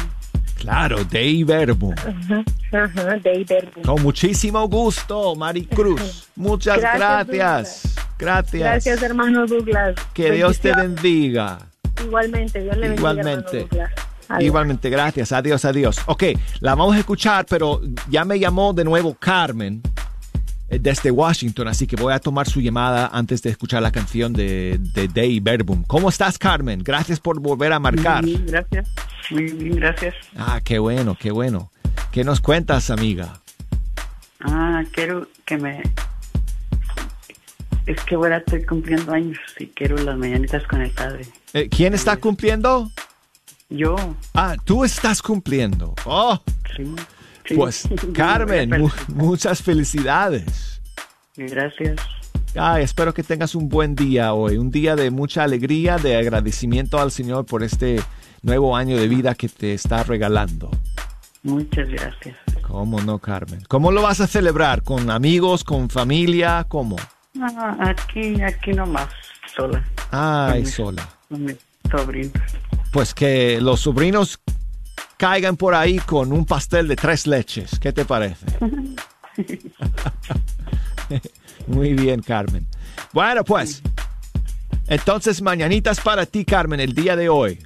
Claro, 0.57 1.03
Dei 1.03 1.43
Verbo. 1.43 1.93
Ajá, 1.93 2.43
ajá, 2.71 3.17
Dei 3.23 3.43
Verbum. 3.43 3.83
Con 3.83 4.01
muchísimo 4.01 4.67
gusto, 4.67 5.35
Maricruz. 5.35 6.27
Muchas 6.35 6.79
Gracias, 6.79 7.27
gracias. 7.27 7.95
Gracias. 8.17 8.61
Gracias, 8.61 9.03
hermano 9.03 9.45
Douglas. 9.45 9.95
Que 10.13 10.31
Dios 10.31 10.59
te 10.59 10.73
bendiga. 10.73 11.59
Igualmente, 12.03 12.61
Dios 12.61 12.77
le 12.77 12.89
bendiga. 12.89 13.11
Igualmente. 13.11 13.57
hermano 13.57 13.67
Douglas. 13.69 13.91
Adiós. 14.27 14.43
Igualmente, 14.43 14.89
gracias. 14.89 15.31
Adiós, 15.31 15.65
adiós. 15.65 16.01
Ok, 16.07 16.23
la 16.59 16.73
vamos 16.73 16.95
a 16.95 16.99
escuchar, 16.99 17.45
pero 17.47 17.81
ya 18.09 18.25
me 18.25 18.39
llamó 18.39 18.73
de 18.73 18.83
nuevo 18.83 19.13
Carmen 19.13 19.83
desde 20.69 21.11
Washington, 21.11 21.67
así 21.67 21.85
que 21.87 21.95
voy 21.95 22.13
a 22.13 22.19
tomar 22.19 22.47
su 22.49 22.59
llamada 22.59 23.09
antes 23.13 23.41
de 23.43 23.49
escuchar 23.51 23.81
la 23.81 23.91
canción 23.91 24.33
de, 24.33 24.79
de 24.79 25.07
Day 25.07 25.39
Verbum. 25.39 25.83
¿Cómo 25.83 26.09
estás, 26.09 26.37
Carmen? 26.37 26.81
Gracias 26.83 27.19
por 27.19 27.39
volver 27.39 27.71
a 27.73 27.79
marcar. 27.79 28.23
Muy 28.23 28.31
bien, 28.33 28.45
gracias. 28.47 28.89
Muy 29.31 29.43
bien, 29.51 29.75
gracias. 29.75 30.15
Ah, 30.37 30.59
qué 30.63 30.79
bueno, 30.79 31.15
qué 31.19 31.31
bueno. 31.31 31.71
¿Qué 32.11 32.23
nos 32.23 32.39
cuentas, 32.41 32.89
amiga? 32.89 33.39
Ah, 34.41 34.83
quiero 34.93 35.27
que 35.45 35.57
me... 35.57 35.81
Es 37.85 38.01
que 38.01 38.15
ahora 38.15 38.37
estoy 38.37 38.65
cumpliendo 38.65 39.13
años 39.13 39.37
y 39.59 39.67
quiero 39.67 39.95
las 39.97 40.17
mañanitas 40.17 40.63
con 40.63 40.81
el 40.81 40.89
padre. 40.91 41.25
Eh, 41.53 41.69
¿Quién 41.69 41.93
está 41.93 42.17
cumpliendo? 42.17 42.89
Yo. 43.69 43.95
Ah, 44.33 44.55
tú 44.63 44.83
estás 44.83 45.21
cumpliendo. 45.21 45.93
Oh, 46.05 46.41
Sí. 46.75 46.83
Sí. 47.47 47.55
pues 47.55 47.87
Carmen, 48.13 48.69
mu- 48.81 48.89
muchas 49.15 49.61
felicidades. 49.61 50.81
Gracias. 51.35 51.95
Ay, 52.57 52.83
espero 52.83 53.13
que 53.13 53.23
tengas 53.23 53.53
un 53.55 53.67
buen 53.67 53.95
día 53.95 54.33
hoy, 54.33 54.57
un 54.57 54.71
día 54.71 54.95
de 54.95 55.11
mucha 55.11 55.43
alegría, 55.43 55.97
de 55.97 56.15
agradecimiento 56.15 56.99
al 56.99 57.11
Señor 57.11 57.45
por 57.45 57.63
este 57.63 58.01
nuevo 58.43 58.77
año 58.77 58.95
de 58.97 59.07
vida 59.09 59.35
que 59.35 59.49
te 59.49 59.73
está 59.73 60.03
regalando. 60.03 60.71
Muchas 61.43 61.89
gracias. 61.89 62.37
¿Cómo 62.61 63.01
no, 63.01 63.19
Carmen? 63.19 63.61
¿Cómo 63.67 63.91
lo 63.91 64.01
vas 64.01 64.21
a 64.21 64.27
celebrar? 64.27 64.83
¿Con 64.83 65.11
amigos, 65.11 65.63
con 65.63 65.89
familia? 65.89 66.65
¿Cómo? 66.67 66.95
Ah, 67.41 67.75
aquí, 67.81 68.41
aquí 68.41 68.71
nomás, 68.71 69.09
sola. 69.55 69.83
Ay, 70.11 70.63
Con 70.63 70.71
sola. 70.71 71.09
Con 71.29 71.43
mis 71.45 71.57
sobrinos. 71.91 72.33
Pues 72.91 73.13
que 73.13 73.59
los 73.61 73.81
sobrinos 73.81 74.39
caigan 75.17 75.57
por 75.57 75.75
ahí 75.75 75.99
con 75.99 76.31
un 76.33 76.45
pastel 76.45 76.87
de 76.87 76.95
tres 76.95 77.27
leches. 77.27 77.79
¿Qué 77.79 77.91
te 77.91 78.05
parece? 78.05 78.45
Muy 81.67 81.93
bien, 81.93 82.21
Carmen. 82.21 82.65
Bueno, 83.11 83.43
pues. 83.43 83.81
Entonces, 84.87 85.41
mañanitas 85.41 85.99
para 85.99 86.25
ti, 86.25 86.45
Carmen, 86.45 86.79
el 86.79 86.93
día 86.93 87.15
de 87.15 87.29
hoy. 87.29 87.59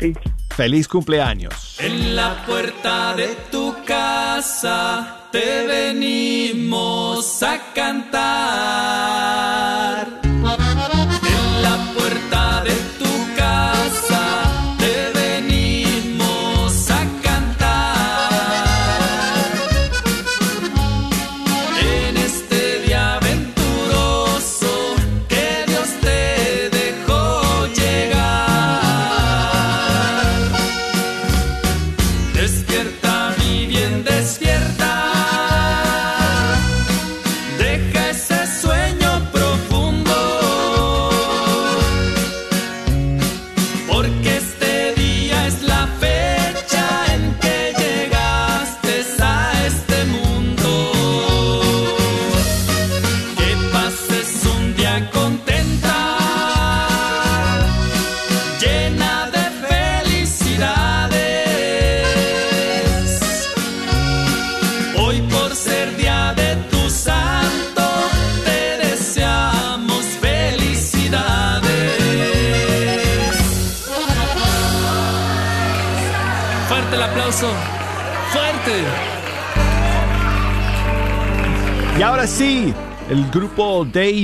Sí. 0.00 0.14
Feliz 0.50 0.88
cumpleaños. 0.88 1.78
En 1.78 2.16
la 2.16 2.44
puerta 2.44 3.14
de 3.14 3.28
tu 3.50 3.76
casa 3.84 5.28
te 5.30 5.66
venimos 5.66 7.42
a 7.44 7.72
cantar. 7.72 9.08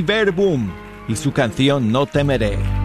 Verbum 0.05 0.71
y 1.09 1.17
su 1.17 1.33
canción 1.33 1.91
No 1.91 2.07
temeré. 2.07 2.84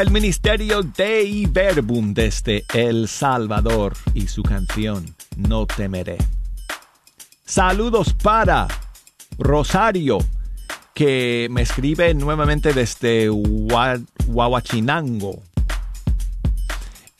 El 0.00 0.10
Ministerio 0.12 0.82
Dei 0.82 1.46
Verbum 1.46 2.14
desde 2.14 2.64
El 2.72 3.08
Salvador 3.08 3.94
y 4.14 4.28
su 4.28 4.44
canción 4.44 5.04
No 5.36 5.66
temeré. 5.66 6.18
Saludos 7.44 8.14
para 8.14 8.68
Rosario, 9.38 10.18
que 10.94 11.48
me 11.50 11.62
escribe 11.62 12.14
nuevamente 12.14 12.72
desde 12.72 13.28
Huachinango, 13.28 15.42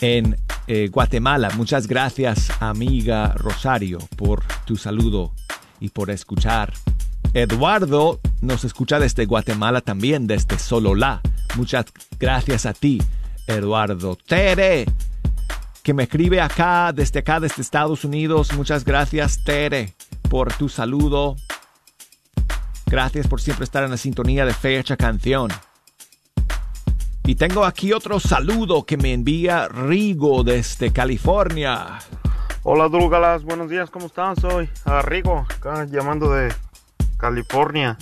en 0.00 0.36
eh, 0.68 0.88
Guatemala. 0.88 1.50
Muchas 1.56 1.88
gracias, 1.88 2.52
amiga 2.60 3.32
Rosario, 3.34 3.98
por 4.16 4.44
tu 4.66 4.76
saludo 4.76 5.32
y 5.80 5.88
por 5.88 6.10
escuchar. 6.10 6.72
Eduardo 7.34 8.20
nos 8.40 8.62
escucha 8.62 9.00
desde 9.00 9.26
Guatemala 9.26 9.80
también, 9.80 10.28
desde 10.28 10.60
Sololá. 10.60 11.22
Muchas 11.56 11.86
gracias 12.18 12.66
a 12.66 12.72
ti, 12.72 13.02
Eduardo. 13.46 14.16
Tere, 14.16 14.86
que 15.82 15.94
me 15.94 16.04
escribe 16.04 16.40
acá, 16.40 16.92
desde 16.92 17.20
acá, 17.20 17.40
desde 17.40 17.62
Estados 17.62 18.04
Unidos. 18.04 18.52
Muchas 18.54 18.84
gracias, 18.84 19.42
Tere, 19.44 19.94
por 20.28 20.52
tu 20.52 20.68
saludo. 20.68 21.36
Gracias 22.86 23.26
por 23.26 23.40
siempre 23.40 23.64
estar 23.64 23.84
en 23.84 23.90
la 23.90 23.96
sintonía 23.96 24.44
de 24.44 24.54
Fecha 24.54 24.96
Canción. 24.96 25.50
Y 27.24 27.34
tengo 27.34 27.66
aquí 27.66 27.92
otro 27.92 28.18
saludo 28.20 28.84
que 28.84 28.96
me 28.96 29.12
envía 29.12 29.68
Rigo 29.68 30.44
desde 30.44 30.92
California. 30.92 31.98
Hola 32.62 32.88
Drúgalas, 32.88 33.44
buenos 33.44 33.68
días, 33.68 33.90
¿cómo 33.90 34.06
están? 34.06 34.36
Soy 34.36 34.68
a 34.86 35.02
Rigo, 35.02 35.46
acá 35.48 35.84
llamando 35.84 36.32
de 36.32 36.54
California. 37.18 37.98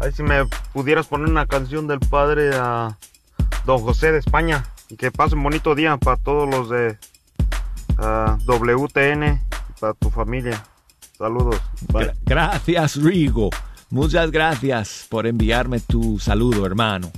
Ahí 0.00 0.12
si 0.12 0.22
me 0.22 0.46
pudieras 0.72 1.06
poner 1.06 1.28
una 1.28 1.46
canción 1.46 1.86
del 1.86 2.00
padre 2.00 2.50
a 2.54 2.96
Don 3.66 3.80
José 3.80 4.12
de 4.12 4.18
España. 4.18 4.64
Y 4.88 4.96
que 4.96 5.10
pase 5.10 5.34
un 5.34 5.42
bonito 5.42 5.74
día 5.74 5.96
para 5.98 6.16
todos 6.16 6.48
los 6.48 6.70
de 6.70 6.98
WTN 8.46 9.24
y 9.24 9.80
para 9.80 9.92
tu 9.94 10.10
familia. 10.10 10.64
Saludos. 11.16 11.60
Gracias, 12.24 12.96
Rigo. 12.96 13.50
Muchas 13.90 14.30
gracias 14.30 15.06
por 15.10 15.26
enviarme 15.26 15.80
tu 15.80 16.18
saludo, 16.18 16.64
hermano. 16.64 17.10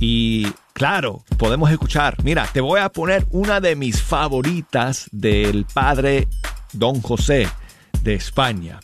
Y 0.00 0.46
claro, 0.72 1.22
podemos 1.36 1.70
escuchar. 1.70 2.16
Mira, 2.24 2.48
te 2.52 2.60
voy 2.60 2.80
a 2.80 2.88
poner 2.88 3.26
una 3.30 3.60
de 3.60 3.76
mis 3.76 4.02
favoritas 4.02 5.08
del 5.12 5.66
padre 5.66 6.26
Don 6.72 7.02
José 7.02 7.48
de 8.02 8.14
España, 8.14 8.80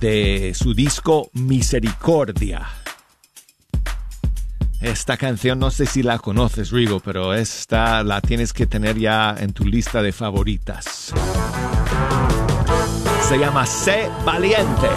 de 0.00 0.52
su 0.54 0.74
disco 0.74 1.30
Misericordia. 1.32 2.66
Esta 4.80 5.16
canción 5.16 5.58
no 5.58 5.70
sé 5.70 5.86
si 5.86 6.02
la 6.02 6.18
conoces, 6.18 6.70
Rigo, 6.70 7.00
pero 7.00 7.32
esta 7.32 8.02
la 8.02 8.20
tienes 8.20 8.52
que 8.52 8.66
tener 8.66 8.98
ya 8.98 9.34
en 9.38 9.52
tu 9.52 9.64
lista 9.64 10.02
de 10.02 10.12
favoritas. 10.12 11.12
Se 13.26 13.38
llama 13.38 13.64
Sé 13.64 14.10
Valiente. 14.24 14.88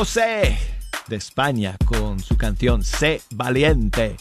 José 0.00 0.56
de 1.08 1.16
España 1.16 1.76
con 1.84 2.20
su 2.20 2.38
canción 2.38 2.82
Sé 2.84 3.20
Valiente. 3.34 4.16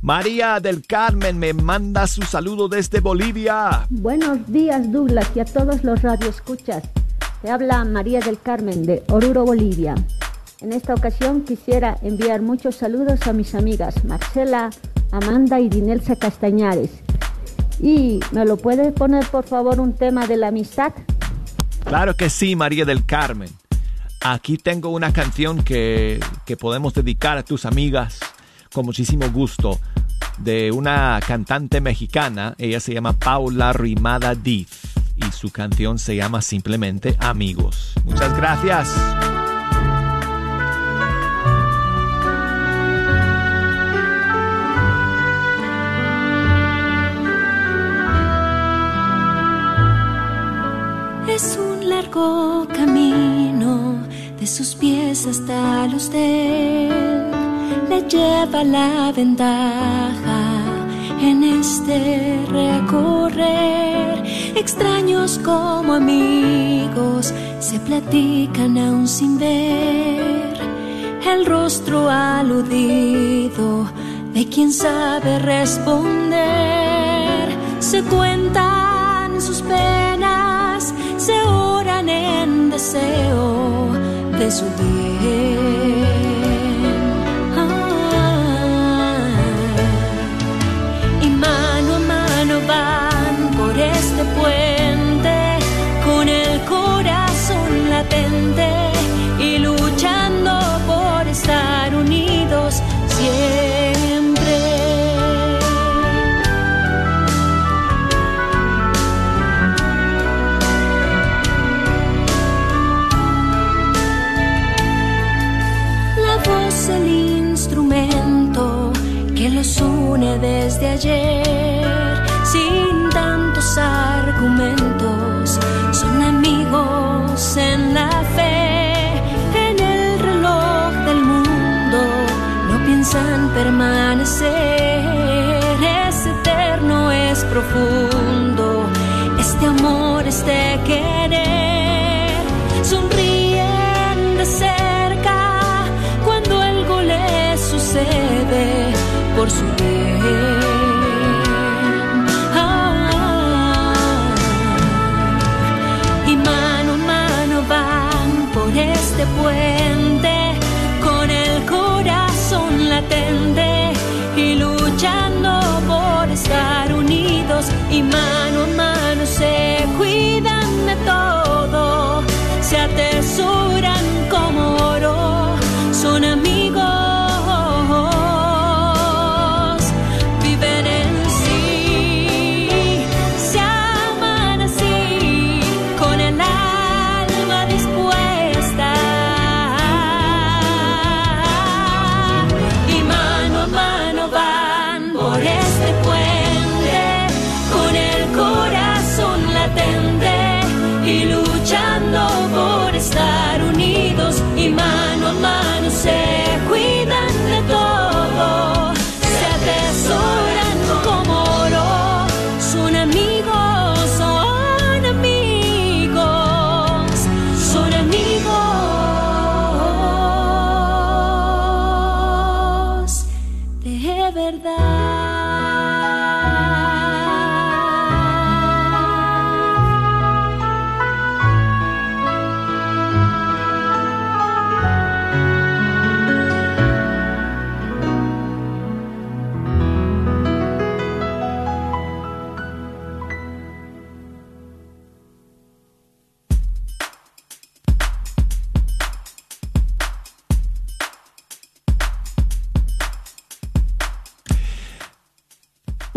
María 0.00 0.58
del 0.58 0.86
Carmen 0.86 1.38
me 1.38 1.52
manda 1.52 2.06
su 2.06 2.22
saludo 2.22 2.66
desde 2.66 3.00
Bolivia. 3.00 3.86
Buenos 3.90 4.50
días, 4.50 4.90
Douglas, 4.90 5.30
y 5.34 5.40
a 5.40 5.44
todos 5.44 5.84
los 5.84 6.00
radioescuchas. 6.00 6.82
Te 7.42 7.50
habla 7.50 7.84
María 7.84 8.20
del 8.20 8.40
Carmen 8.40 8.86
de 8.86 9.02
Oruro, 9.10 9.44
Bolivia. 9.44 9.96
En 10.62 10.72
esta 10.72 10.94
ocasión 10.94 11.42
quisiera 11.42 11.98
enviar 12.00 12.40
muchos 12.40 12.76
saludos 12.76 13.26
a 13.26 13.34
mis 13.34 13.54
amigas 13.54 14.02
Marcela, 14.06 14.70
Amanda 15.12 15.60
y 15.60 15.68
Dinelsa 15.68 16.16
Castañares. 16.16 17.02
Y 17.80 18.20
me 18.32 18.46
lo 18.46 18.56
puede 18.56 18.92
poner 18.92 19.26
por 19.26 19.44
favor 19.44 19.78
un 19.78 19.92
tema 19.92 20.26
de 20.26 20.38
la 20.38 20.48
amistad. 20.48 20.94
Claro 21.84 22.16
que 22.16 22.30
sí, 22.30 22.56
María 22.56 22.86
del 22.86 23.04
Carmen. 23.04 23.50
Aquí 24.20 24.58
tengo 24.58 24.90
una 24.90 25.12
canción 25.12 25.62
que, 25.62 26.20
que 26.44 26.56
podemos 26.56 26.92
dedicar 26.94 27.38
a 27.38 27.44
tus 27.44 27.64
amigas 27.64 28.18
con 28.72 28.84
muchísimo 28.84 29.30
gusto 29.30 29.78
de 30.38 30.72
una 30.72 31.20
cantante 31.26 31.80
mexicana. 31.80 32.54
Ella 32.58 32.80
se 32.80 32.94
llama 32.94 33.12
Paula 33.12 33.72
Rimada 33.72 34.34
Diz 34.34 34.68
y 35.16 35.32
su 35.32 35.50
canción 35.50 35.98
se 35.98 36.16
llama 36.16 36.42
simplemente 36.42 37.16
Amigos. 37.20 37.94
Muchas 38.04 38.36
gracias. 38.36 38.88
Es 51.28 51.56
un 51.56 51.88
largo 51.88 52.66
camino 52.74 53.67
de 54.40 54.46
sus 54.46 54.74
pies 54.74 55.26
hasta 55.26 55.86
los 55.88 56.10
de 56.10 56.88
él. 56.88 57.30
Le 57.88 58.02
lleva 58.02 58.62
la 58.64 59.12
ventaja 59.12 60.40
en 61.20 61.42
este 61.42 62.38
recorrer. 62.48 64.24
Extraños 64.54 65.38
como 65.44 65.94
amigos 65.94 67.32
se 67.58 67.80
platican 67.80 68.78
aún 68.78 69.08
sin 69.08 69.38
ver. 69.38 70.56
El 71.26 71.46
rostro 71.46 72.08
aludido 72.08 73.88
de 74.32 74.48
quien 74.48 74.72
sabe 74.72 75.38
responder. 75.40 76.38
Se 77.80 78.02
cuentan 78.02 79.40
sus 79.40 79.62
penas, 79.62 80.94
se 81.16 81.42
oran 81.42 82.08
en 82.08 82.70
deseo 84.48 84.70
de 84.70 86.07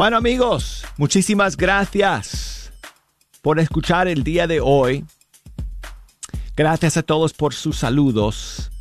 Bueno 0.02 0.18
amigos, 0.18 0.84
muchísimas 0.98 1.56
gracias 1.56 2.74
por 3.44 3.60
escuchar 3.60 4.08
el 4.08 4.24
día 4.24 4.48
de 4.48 4.60
hoy. 4.60 5.06
Gracias 6.56 6.98
a 6.98 7.04
todos 7.04 7.34
por 7.34 7.54
sus 7.54 7.78
saludos. 7.78 8.72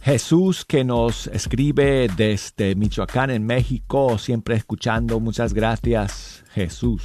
Jesús 0.00 0.64
que 0.64 0.84
nos 0.84 1.26
escribe 1.26 2.06
desde 2.16 2.76
Michoacán 2.76 3.30
en 3.30 3.44
México, 3.44 4.16
siempre 4.16 4.54
escuchando. 4.54 5.18
Muchas 5.18 5.52
gracias 5.52 6.44
Jesús 6.52 7.02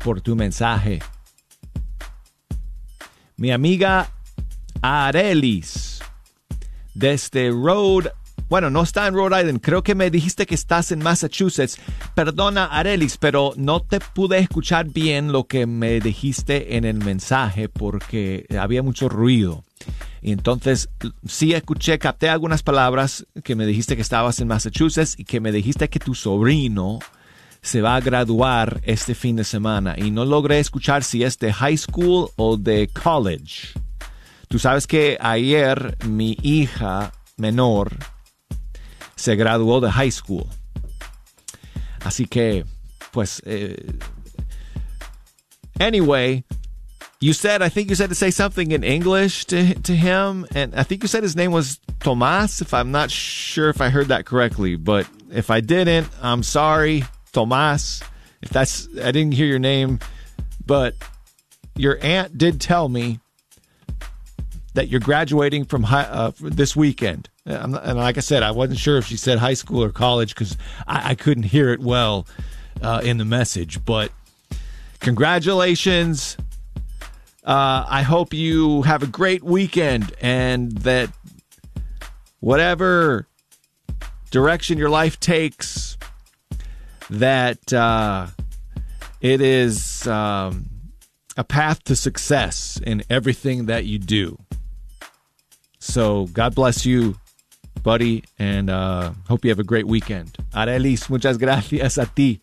por 0.00 0.20
tu 0.20 0.34
mensaje. 0.34 0.98
Mi 3.36 3.52
amiga 3.52 4.10
Arelis 4.82 6.00
desde 6.92 7.50
Rhode 7.50 8.10
bueno, 8.48 8.70
no 8.70 8.82
está 8.82 9.06
en 9.06 9.14
Rhode 9.14 9.40
Island. 9.40 9.60
Creo 9.60 9.82
que 9.82 9.94
me 9.94 10.10
dijiste 10.10 10.46
que 10.46 10.54
estás 10.54 10.90
en 10.92 11.00
Massachusetts. 11.00 11.78
Perdona, 12.14 12.66
Arelis, 12.66 13.16
pero 13.18 13.52
no 13.56 13.80
te 13.80 14.00
pude 14.00 14.38
escuchar 14.38 14.86
bien 14.86 15.32
lo 15.32 15.44
que 15.44 15.66
me 15.66 16.00
dijiste 16.00 16.76
en 16.76 16.84
el 16.84 16.96
mensaje 16.96 17.68
porque 17.68 18.46
había 18.58 18.82
mucho 18.82 19.08
ruido. 19.08 19.64
Y 20.22 20.32
entonces 20.32 20.88
sí 21.26 21.52
escuché, 21.52 21.98
capté 21.98 22.28
algunas 22.28 22.62
palabras 22.62 23.26
que 23.44 23.54
me 23.54 23.66
dijiste 23.66 23.96
que 23.96 24.02
estabas 24.02 24.40
en 24.40 24.48
Massachusetts 24.48 25.14
y 25.18 25.24
que 25.24 25.40
me 25.40 25.52
dijiste 25.52 25.88
que 25.88 26.00
tu 26.00 26.14
sobrino 26.14 26.98
se 27.60 27.82
va 27.82 27.96
a 27.96 28.00
graduar 28.00 28.80
este 28.84 29.14
fin 29.14 29.36
de 29.36 29.44
semana 29.44 29.94
y 29.96 30.10
no 30.10 30.24
logré 30.24 30.58
escuchar 30.58 31.04
si 31.04 31.22
es 31.22 31.38
de 31.38 31.52
high 31.52 31.76
school 31.76 32.30
o 32.36 32.56
de 32.56 32.88
college. 32.88 33.68
Tú 34.48 34.58
sabes 34.58 34.86
que 34.86 35.18
ayer 35.20 35.96
mi 36.06 36.36
hija 36.42 37.12
menor 37.36 37.96
se 39.18 39.36
graduó 39.36 39.80
de 39.80 39.90
high 39.90 40.10
school. 40.10 40.48
Así 42.00 42.28
que, 42.28 42.64
pues, 43.12 43.40
eh, 43.44 43.74
anyway, 45.80 46.44
you 47.20 47.32
said, 47.32 47.60
I 47.60 47.68
think 47.68 47.90
you 47.90 47.96
said 47.96 48.08
to 48.10 48.14
say 48.14 48.30
something 48.30 48.70
in 48.70 48.84
English 48.84 49.46
to, 49.46 49.74
to 49.74 49.94
him, 49.94 50.46
and 50.54 50.74
I 50.74 50.84
think 50.84 51.02
you 51.02 51.08
said 51.08 51.22
his 51.22 51.34
name 51.34 51.50
was 51.50 51.80
Tomas, 52.00 52.62
if 52.62 52.72
I'm 52.72 52.92
not 52.92 53.10
sure 53.10 53.68
if 53.68 53.80
I 53.80 53.88
heard 53.88 54.08
that 54.08 54.24
correctly, 54.24 54.76
but 54.76 55.06
if 55.30 55.50
I 55.50 55.60
didn't, 55.60 56.08
I'm 56.22 56.42
sorry, 56.42 57.04
Tomas. 57.32 58.02
If 58.40 58.50
that's, 58.50 58.88
I 59.02 59.10
didn't 59.10 59.34
hear 59.34 59.46
your 59.46 59.58
name, 59.58 59.98
but 60.64 60.94
your 61.74 61.98
aunt 62.00 62.38
did 62.38 62.60
tell 62.60 62.88
me 62.88 63.18
that 64.74 64.88
you're 64.88 65.00
graduating 65.00 65.64
from 65.64 65.84
high, 65.84 66.02
uh, 66.02 66.32
this 66.40 66.76
weekend. 66.76 67.28
and 67.44 67.72
like 67.72 68.16
I 68.16 68.20
said, 68.20 68.42
I 68.42 68.50
wasn't 68.50 68.78
sure 68.78 68.98
if 68.98 69.06
she 69.06 69.16
said 69.16 69.38
high 69.38 69.54
school 69.54 69.82
or 69.82 69.90
college 69.90 70.34
because 70.34 70.56
I, 70.86 71.10
I, 71.10 71.14
couldn't 71.14 71.44
hear 71.44 71.72
it 71.72 71.80
well 71.80 72.26
uh, 72.82 73.00
in 73.02 73.18
the 73.18 73.24
message. 73.24 73.84
But 73.84 74.12
congratulations. 75.00 76.36
Uh, 77.44 77.86
I 77.88 78.02
hope 78.02 78.34
you 78.34 78.82
have 78.82 79.02
a 79.02 79.06
great 79.06 79.42
weekend 79.42 80.12
and 80.20 80.72
that 80.78 81.10
whatever 82.40 83.26
direction 84.30 84.78
your 84.78 84.90
life 84.90 85.18
takes, 85.18 85.96
that 87.10 87.72
uh, 87.72 88.26
it 89.20 89.40
is 89.40 90.06
um, 90.06 90.68
a 91.36 91.44
path 91.44 91.82
to 91.84 91.96
success 91.96 92.80
in 92.84 93.02
everything 93.08 93.66
that 93.66 93.86
you 93.86 93.98
do. 93.98 94.38
So 95.88 96.26
God 96.34 96.54
bless 96.54 96.84
you, 96.84 97.16
buddy, 97.82 98.22
and 98.38 98.68
uh, 98.68 99.12
hope 99.26 99.42
you 99.42 99.50
have 99.50 99.58
a 99.58 99.64
great 99.64 99.86
weekend. 99.86 100.36
Arelis, 100.52 101.08
muchas 101.08 101.38
gracias 101.38 101.96
a 101.96 102.04
ti 102.04 102.42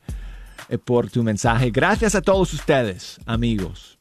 eh, 0.67 0.77
por 0.83 1.03
tu 1.03 1.21
mensaje. 1.21 1.71
Gracias 1.71 2.15
a 2.15 2.21
todos 2.21 2.53
ustedes, 2.53 3.19
amigos, 3.27 3.97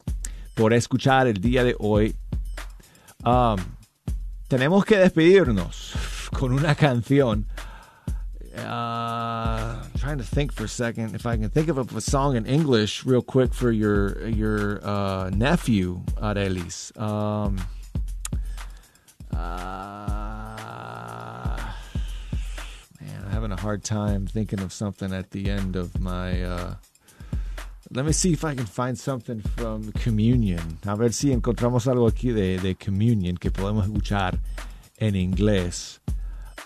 por 0.54 0.72
escuchar 0.72 1.26
el 1.26 1.42
día 1.42 1.62
de 1.62 1.76
hoy. 1.78 2.14
Um, 3.22 3.58
tenemos 4.48 4.86
que 4.86 4.96
despedirnos 4.96 5.92
con 6.32 6.52
una 6.54 6.74
canción. 6.74 7.44
Uh, 8.56 9.82
trying 9.98 10.16
to 10.16 10.24
think 10.24 10.52
for 10.52 10.64
a 10.64 10.68
second 10.68 11.14
if 11.14 11.26
I 11.26 11.36
can 11.36 11.50
think 11.50 11.68
of 11.68 11.76
a, 11.76 11.96
a 11.96 12.00
song 12.00 12.36
in 12.36 12.46
English 12.46 13.04
real 13.04 13.20
quick 13.20 13.52
for 13.52 13.70
your 13.70 14.26
your 14.26 14.80
uh, 14.82 15.28
nephew, 15.30 16.00
Arelis. 16.16 16.96
Um, 16.98 17.58
uh, 19.34 19.38
man, 23.00 23.22
I'm 23.24 23.30
having 23.30 23.52
a 23.52 23.60
hard 23.60 23.84
time 23.84 24.26
thinking 24.26 24.60
of 24.60 24.72
something 24.72 25.12
at 25.12 25.30
the 25.30 25.50
end 25.50 25.76
of 25.76 26.00
my. 26.00 26.42
Uh, 26.42 26.74
let 27.90 28.04
me 28.04 28.12
see 28.12 28.32
if 28.32 28.44
I 28.44 28.54
can 28.54 28.66
find 28.66 28.98
something 28.98 29.40
from 29.56 29.92
Communion. 29.92 30.78
A 30.86 30.96
ver 30.96 31.12
si 31.12 31.32
encontramos 31.32 31.86
algo 31.86 32.08
aquí 32.08 32.32
de, 32.32 32.58
de 32.58 32.74
Communion 32.74 33.36
que 33.36 33.50
podemos 33.50 33.84
escuchar 33.84 34.38
en 34.98 35.14
inglés 35.14 36.00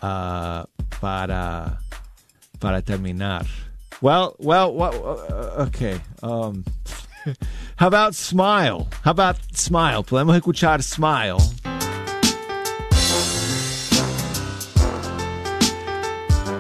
uh, 0.02 0.64
para 1.00 1.78
para 2.60 2.82
terminar. 2.82 3.46
Well, 4.00 4.36
well, 4.38 4.72
well 4.74 5.26
uh, 5.30 5.64
okay. 5.66 6.00
Um, 6.22 6.64
how 7.76 7.88
about 7.88 8.14
Smile? 8.14 8.88
How 9.02 9.10
about 9.10 9.36
Smile? 9.56 10.04
Podemos 10.04 10.40
escuchar 10.40 10.82
Smile. 10.82 11.40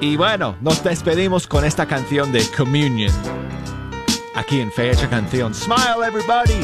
Y 0.00 0.16
bueno, 0.16 0.56
nos 0.60 0.82
despedimos 0.84 1.48
con 1.48 1.64
esta 1.64 1.86
canción 1.86 2.30
de 2.30 2.46
Communion. 2.56 3.12
Aquí 4.34 4.60
en 4.60 4.70
Fecha 4.70 5.10
Canción. 5.10 5.52
Smile, 5.52 6.06
everybody. 6.06 6.60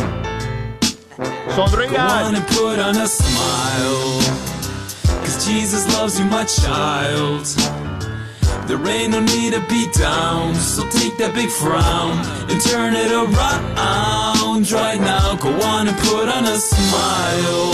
Sonrían. 1.57 2.45
put 2.47 2.79
on 2.79 2.97
a 2.97 3.09
smile. 3.09 4.21
Cause 5.21 5.45
Jesus 5.45 5.87
loves 5.99 6.19
you, 6.19 6.25
my 6.27 6.45
child. 6.45 7.45
There 8.69 8.79
ain't 8.87 9.11
no 9.11 9.21
need 9.21 9.53
to 9.55 9.61
be 9.69 9.89
down. 9.99 10.55
So 10.55 10.89
take 10.91 11.17
that 11.19 11.35
big 11.35 11.51
frown 11.51 12.19
and 12.49 12.61
turn 12.63 12.95
it 12.95 13.11
around 13.11 14.71
right 14.71 15.01
now. 15.01 15.35
Go 15.37 15.51
on 15.63 15.89
and 15.89 15.99
put 15.99 16.29
on 16.29 16.45
a 16.45 16.57
smile. 16.57 17.73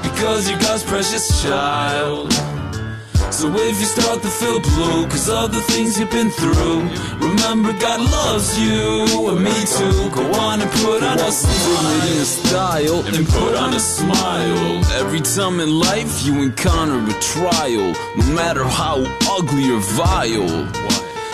Because 0.00 0.48
you're 0.48 0.60
God's 0.60 0.84
precious 0.84 1.42
child. 1.42 2.53
So 3.34 3.52
if 3.52 3.80
you 3.80 3.86
start 3.86 4.22
to 4.22 4.28
feel 4.28 4.60
blue, 4.60 5.08
cause 5.08 5.28
of 5.28 5.50
the 5.50 5.60
things 5.62 5.98
you've 5.98 6.08
been 6.08 6.30
through, 6.30 6.82
remember 7.18 7.72
God 7.80 7.98
loves 7.98 8.56
you 8.60 9.28
and 9.28 9.42
me 9.42 9.58
too. 9.76 10.10
Go 10.14 10.22
on 10.38 10.60
and 10.60 10.70
put 10.70 11.02
on 11.02 11.18
a 11.18 11.32
smile. 11.32 12.12
in 12.12 12.18
a 12.22 12.24
style 12.24 13.00
and 13.04 13.26
put 13.26 13.56
on 13.56 13.74
a 13.74 13.80
smile. 13.80 14.84
Every 15.00 15.20
time 15.20 15.58
in 15.58 15.80
life 15.80 16.24
you 16.24 16.42
encounter 16.42 17.00
a 17.10 17.20
trial, 17.20 17.92
no 18.16 18.24
matter 18.36 18.62
how 18.62 19.02
ugly 19.36 19.68
or 19.68 19.80
vile. 19.80 20.70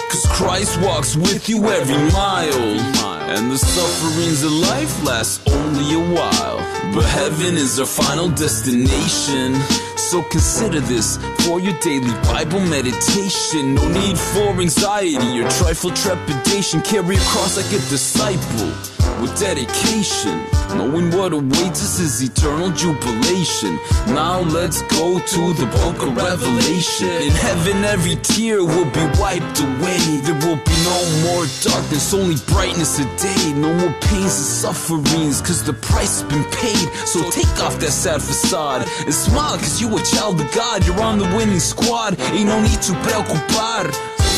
Cause 0.09 0.27
Christ 0.31 0.81
walks 0.81 1.17
with 1.17 1.51
you 1.51 1.67
every 1.67 2.03
mile. 2.13 2.81
And 3.29 3.51
the 3.51 3.59
sufferings 3.59 4.43
of 4.43 4.53
life 4.53 5.05
last 5.05 5.47
only 5.51 5.95
a 5.95 6.15
while. 6.15 6.59
But 6.95 7.05
heaven 7.05 7.59
is 7.59 7.79
our 7.79 7.85
final 7.85 8.31
destination. 8.31 9.61
So 10.01 10.23
consider 10.25 10.81
this 10.81 11.19
for 11.45 11.61
your 11.61 11.79
daily 11.81 12.11
Bible 12.25 12.61
meditation. 12.61 13.75
No 13.75 13.87
need 13.89 14.19
for 14.19 14.61
anxiety 14.61 15.41
or 15.41 15.49
trifle 15.51 15.91
trepidation. 15.91 16.81
Carry 16.81 17.17
a 17.17 17.21
cross 17.21 17.57
like 17.57 17.67
a 17.67 17.83
disciple 17.91 18.73
with 19.21 19.39
dedication. 19.39 20.45
Knowing 20.75 21.11
what 21.11 21.33
awaits 21.33 21.83
us 21.83 22.01
is 22.01 22.23
eternal 22.23 22.71
jubilation. 22.71 23.79
Now 24.07 24.41
let's 24.41 24.83
go 24.83 25.19
to 25.19 25.43
the 25.55 25.67
book 25.67 26.03
of 26.07 26.17
Revelation. 26.17 27.09
In 27.09 27.31
heaven, 27.31 27.85
every 27.85 28.17
tear 28.17 28.65
will 28.65 28.91
be 28.91 29.05
wiped 29.21 29.61
away. 29.61 30.01
There 30.25 30.39
will 30.47 30.63
be 30.63 30.77
no 30.87 30.99
more 31.27 31.45
darkness, 31.61 32.15
only 32.15 32.37
brightness 32.47 32.99
of 33.01 33.07
day. 33.19 33.53
No 33.53 33.75
more 33.75 33.93
pains 34.01 34.35
and 34.39 34.51
sufferings, 34.63 35.41
cause 35.41 35.63
the 35.65 35.75
price 35.75 36.23
has 36.23 36.31
been 36.31 36.45
paid. 36.51 36.89
So 37.05 37.31
take 37.31 37.51
off 37.63 37.79
that 37.81 37.91
sad 37.91 38.23
facade 38.23 38.89
and 39.05 39.15
smile, 39.15 39.59
cause 39.59 39.81
you 39.81 39.90
a 39.99 40.03
child 40.03 40.41
of 40.41 40.51
God. 40.53 40.87
You're 40.87 41.01
on 41.01 41.19
the 41.19 41.25
winning 41.37 41.61
squad, 41.61 42.19
ain't 42.21 42.47
no 42.47 42.61
need 42.61 42.81
to 42.83 42.93
preocupar. 43.05 43.91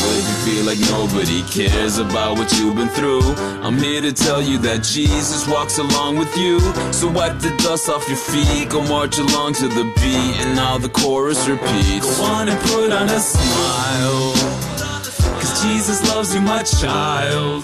If 0.05 0.27
you 0.27 0.35
feel 0.45 0.65
like 0.65 0.79
nobody 0.91 1.41
cares 1.43 1.97
about 1.97 2.37
what 2.37 2.51
you've 2.57 2.75
been 2.75 2.89
through, 2.89 3.21
I'm 3.63 3.77
here 3.77 4.01
to 4.01 4.11
tell 4.11 4.41
you 4.41 4.57
that 4.59 4.83
Jesus 4.83 5.47
walks 5.47 5.77
along 5.77 6.17
with 6.17 6.35
you. 6.37 6.59
So 6.91 7.09
wipe 7.09 7.39
the 7.39 7.55
dust 7.57 7.89
off 7.89 8.07
your 8.09 8.17
feet, 8.17 8.69
go 8.69 8.81
march 8.83 9.17
along 9.17 9.53
to 9.55 9.67
the 9.67 9.85
beat, 9.95 10.35
and 10.41 10.55
now 10.55 10.77
the 10.77 10.89
chorus 10.89 11.47
repeats. 11.47 12.17
Go 12.17 12.23
on 12.25 12.49
and 12.49 12.59
put 12.61 12.91
on 12.91 13.09
a 13.09 13.19
smile. 13.19 14.72
Jesus 15.63 16.03
loves 16.13 16.35
you, 16.35 16.41
my 16.41 16.61
child. 16.63 17.63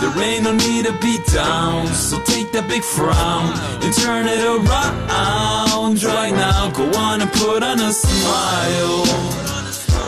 There 0.00 0.24
ain't 0.24 0.44
no 0.44 0.52
need 0.52 0.86
to 0.86 0.92
be 1.00 1.18
down. 1.32 1.86
So 1.88 2.18
take 2.24 2.52
that 2.52 2.68
big 2.68 2.82
frown 2.82 3.52
and 3.84 3.92
turn 3.94 4.26
it 4.26 4.40
around 4.40 6.02
right 6.02 6.32
now. 6.32 6.70
Go 6.70 6.90
on 6.98 7.20
and 7.20 7.30
put 7.32 7.62
on 7.62 7.80
a 7.80 7.92
smile. 7.92 9.04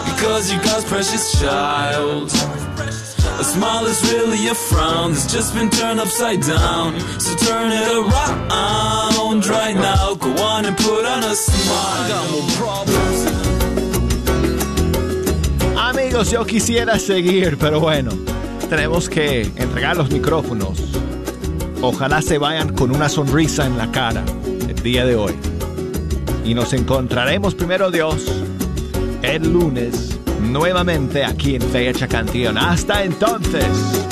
Because 0.08 0.50
you're 0.50 0.62
God's 0.62 0.84
precious 0.84 1.38
child. 1.40 2.30
A 3.40 3.44
smile 3.44 3.86
is 3.86 4.00
really 4.12 4.48
a 4.48 4.54
frown 4.54 5.12
that's 5.12 5.30
just 5.30 5.54
been 5.54 5.68
turned 5.68 6.00
upside 6.00 6.40
down. 6.40 6.98
So 7.20 7.36
turn 7.36 7.70
it 7.72 7.88
around 7.88 9.46
right 9.46 9.74
now. 9.74 10.14
Go 10.14 10.30
on 10.42 10.64
and 10.64 10.76
put 10.76 11.04
on 11.04 11.22
a 11.24 11.34
smile. 11.34 12.08
Got 12.08 12.30
more 12.30 12.48
problems. 12.56 13.61
Amigos, 15.92 16.30
yo 16.30 16.46
quisiera 16.46 16.98
seguir, 16.98 17.58
pero 17.58 17.78
bueno, 17.78 18.12
tenemos 18.70 19.10
que 19.10 19.42
entregar 19.56 19.94
los 19.94 20.10
micrófonos. 20.10 20.78
Ojalá 21.82 22.22
se 22.22 22.38
vayan 22.38 22.72
con 22.72 22.96
una 22.96 23.10
sonrisa 23.10 23.66
en 23.66 23.76
la 23.76 23.90
cara 23.90 24.24
el 24.66 24.82
día 24.82 25.04
de 25.04 25.16
hoy. 25.16 25.34
Y 26.46 26.54
nos 26.54 26.72
encontraremos 26.72 27.54
primero 27.54 27.90
Dios 27.90 28.24
el 29.20 29.52
lunes 29.52 30.18
nuevamente 30.40 31.26
aquí 31.26 31.56
en 31.56 31.62
Fecha 31.62 32.08
Canción. 32.08 32.56
Hasta 32.56 33.04
entonces. 33.04 34.11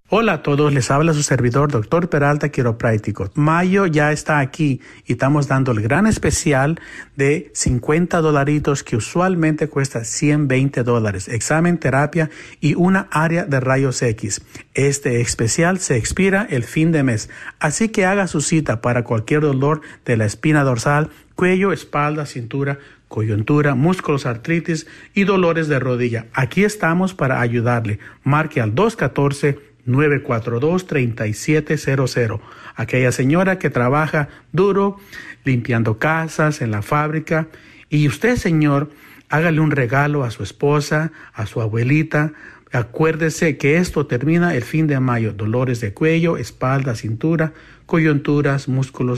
Hola 0.13 0.33
a 0.33 0.43
todos, 0.43 0.73
les 0.73 0.91
habla 0.91 1.13
su 1.13 1.23
servidor, 1.23 1.71
doctor 1.71 2.09
Peralta 2.09 2.49
Quiropráctico. 2.49 3.31
Mayo 3.35 3.85
ya 3.85 4.11
está 4.11 4.39
aquí 4.39 4.81
y 5.05 5.13
estamos 5.13 5.47
dando 5.47 5.71
el 5.71 5.79
gran 5.79 6.05
especial 6.05 6.81
de 7.15 7.49
50 7.53 8.19
dolaritos 8.19 8.83
que 8.83 8.97
usualmente 8.97 9.69
cuesta 9.69 10.03
120 10.03 10.83
dólares. 10.83 11.29
Examen, 11.29 11.77
terapia 11.77 12.29
y 12.59 12.75
una 12.75 13.07
área 13.09 13.45
de 13.45 13.61
rayos 13.61 14.01
X. 14.01 14.41
Este 14.73 15.21
especial 15.21 15.79
se 15.79 15.95
expira 15.95 16.45
el 16.49 16.65
fin 16.65 16.91
de 16.91 17.03
mes, 17.03 17.29
así 17.61 17.87
que 17.87 18.05
haga 18.05 18.27
su 18.27 18.41
cita 18.41 18.81
para 18.81 19.05
cualquier 19.05 19.39
dolor 19.39 19.79
de 20.03 20.17
la 20.17 20.25
espina 20.25 20.65
dorsal, 20.65 21.09
cuello, 21.35 21.71
espalda, 21.71 22.25
cintura, 22.25 22.79
coyuntura, 23.07 23.75
músculos, 23.75 24.25
artritis 24.25 24.87
y 25.13 25.23
dolores 25.23 25.69
de 25.69 25.79
rodilla. 25.79 26.25
Aquí 26.33 26.65
estamos 26.65 27.13
para 27.13 27.39
ayudarle. 27.39 27.99
Marque 28.23 28.59
al 28.59 28.75
214 28.75 29.70
942-3700. 29.87 32.39
Aquella 32.75 33.11
señora 33.11 33.59
que 33.59 33.69
trabaja 33.69 34.29
duro 34.51 34.97
limpiando 35.43 35.99
casas 35.99 36.61
en 36.61 36.71
la 36.71 36.81
fábrica. 36.81 37.49
Y 37.89 38.07
usted, 38.07 38.37
señor, 38.37 38.89
hágale 39.29 39.59
un 39.59 39.69
regalo 39.71 40.23
a 40.23 40.31
su 40.31 40.43
esposa, 40.43 41.11
a 41.33 41.45
su 41.45 41.59
abuelita. 41.61 42.31
Acuérdese 42.71 43.57
que 43.57 43.75
esto 43.77 44.07
termina 44.07 44.55
el 44.55 44.63
fin 44.63 44.87
de 44.87 44.99
mayo. 44.99 45.33
Dolores 45.33 45.81
de 45.81 45.93
cuello, 45.93 46.37
espalda, 46.37 46.95
cintura, 46.95 47.53
coyunturas, 47.85 48.69
músculos, 48.69 49.09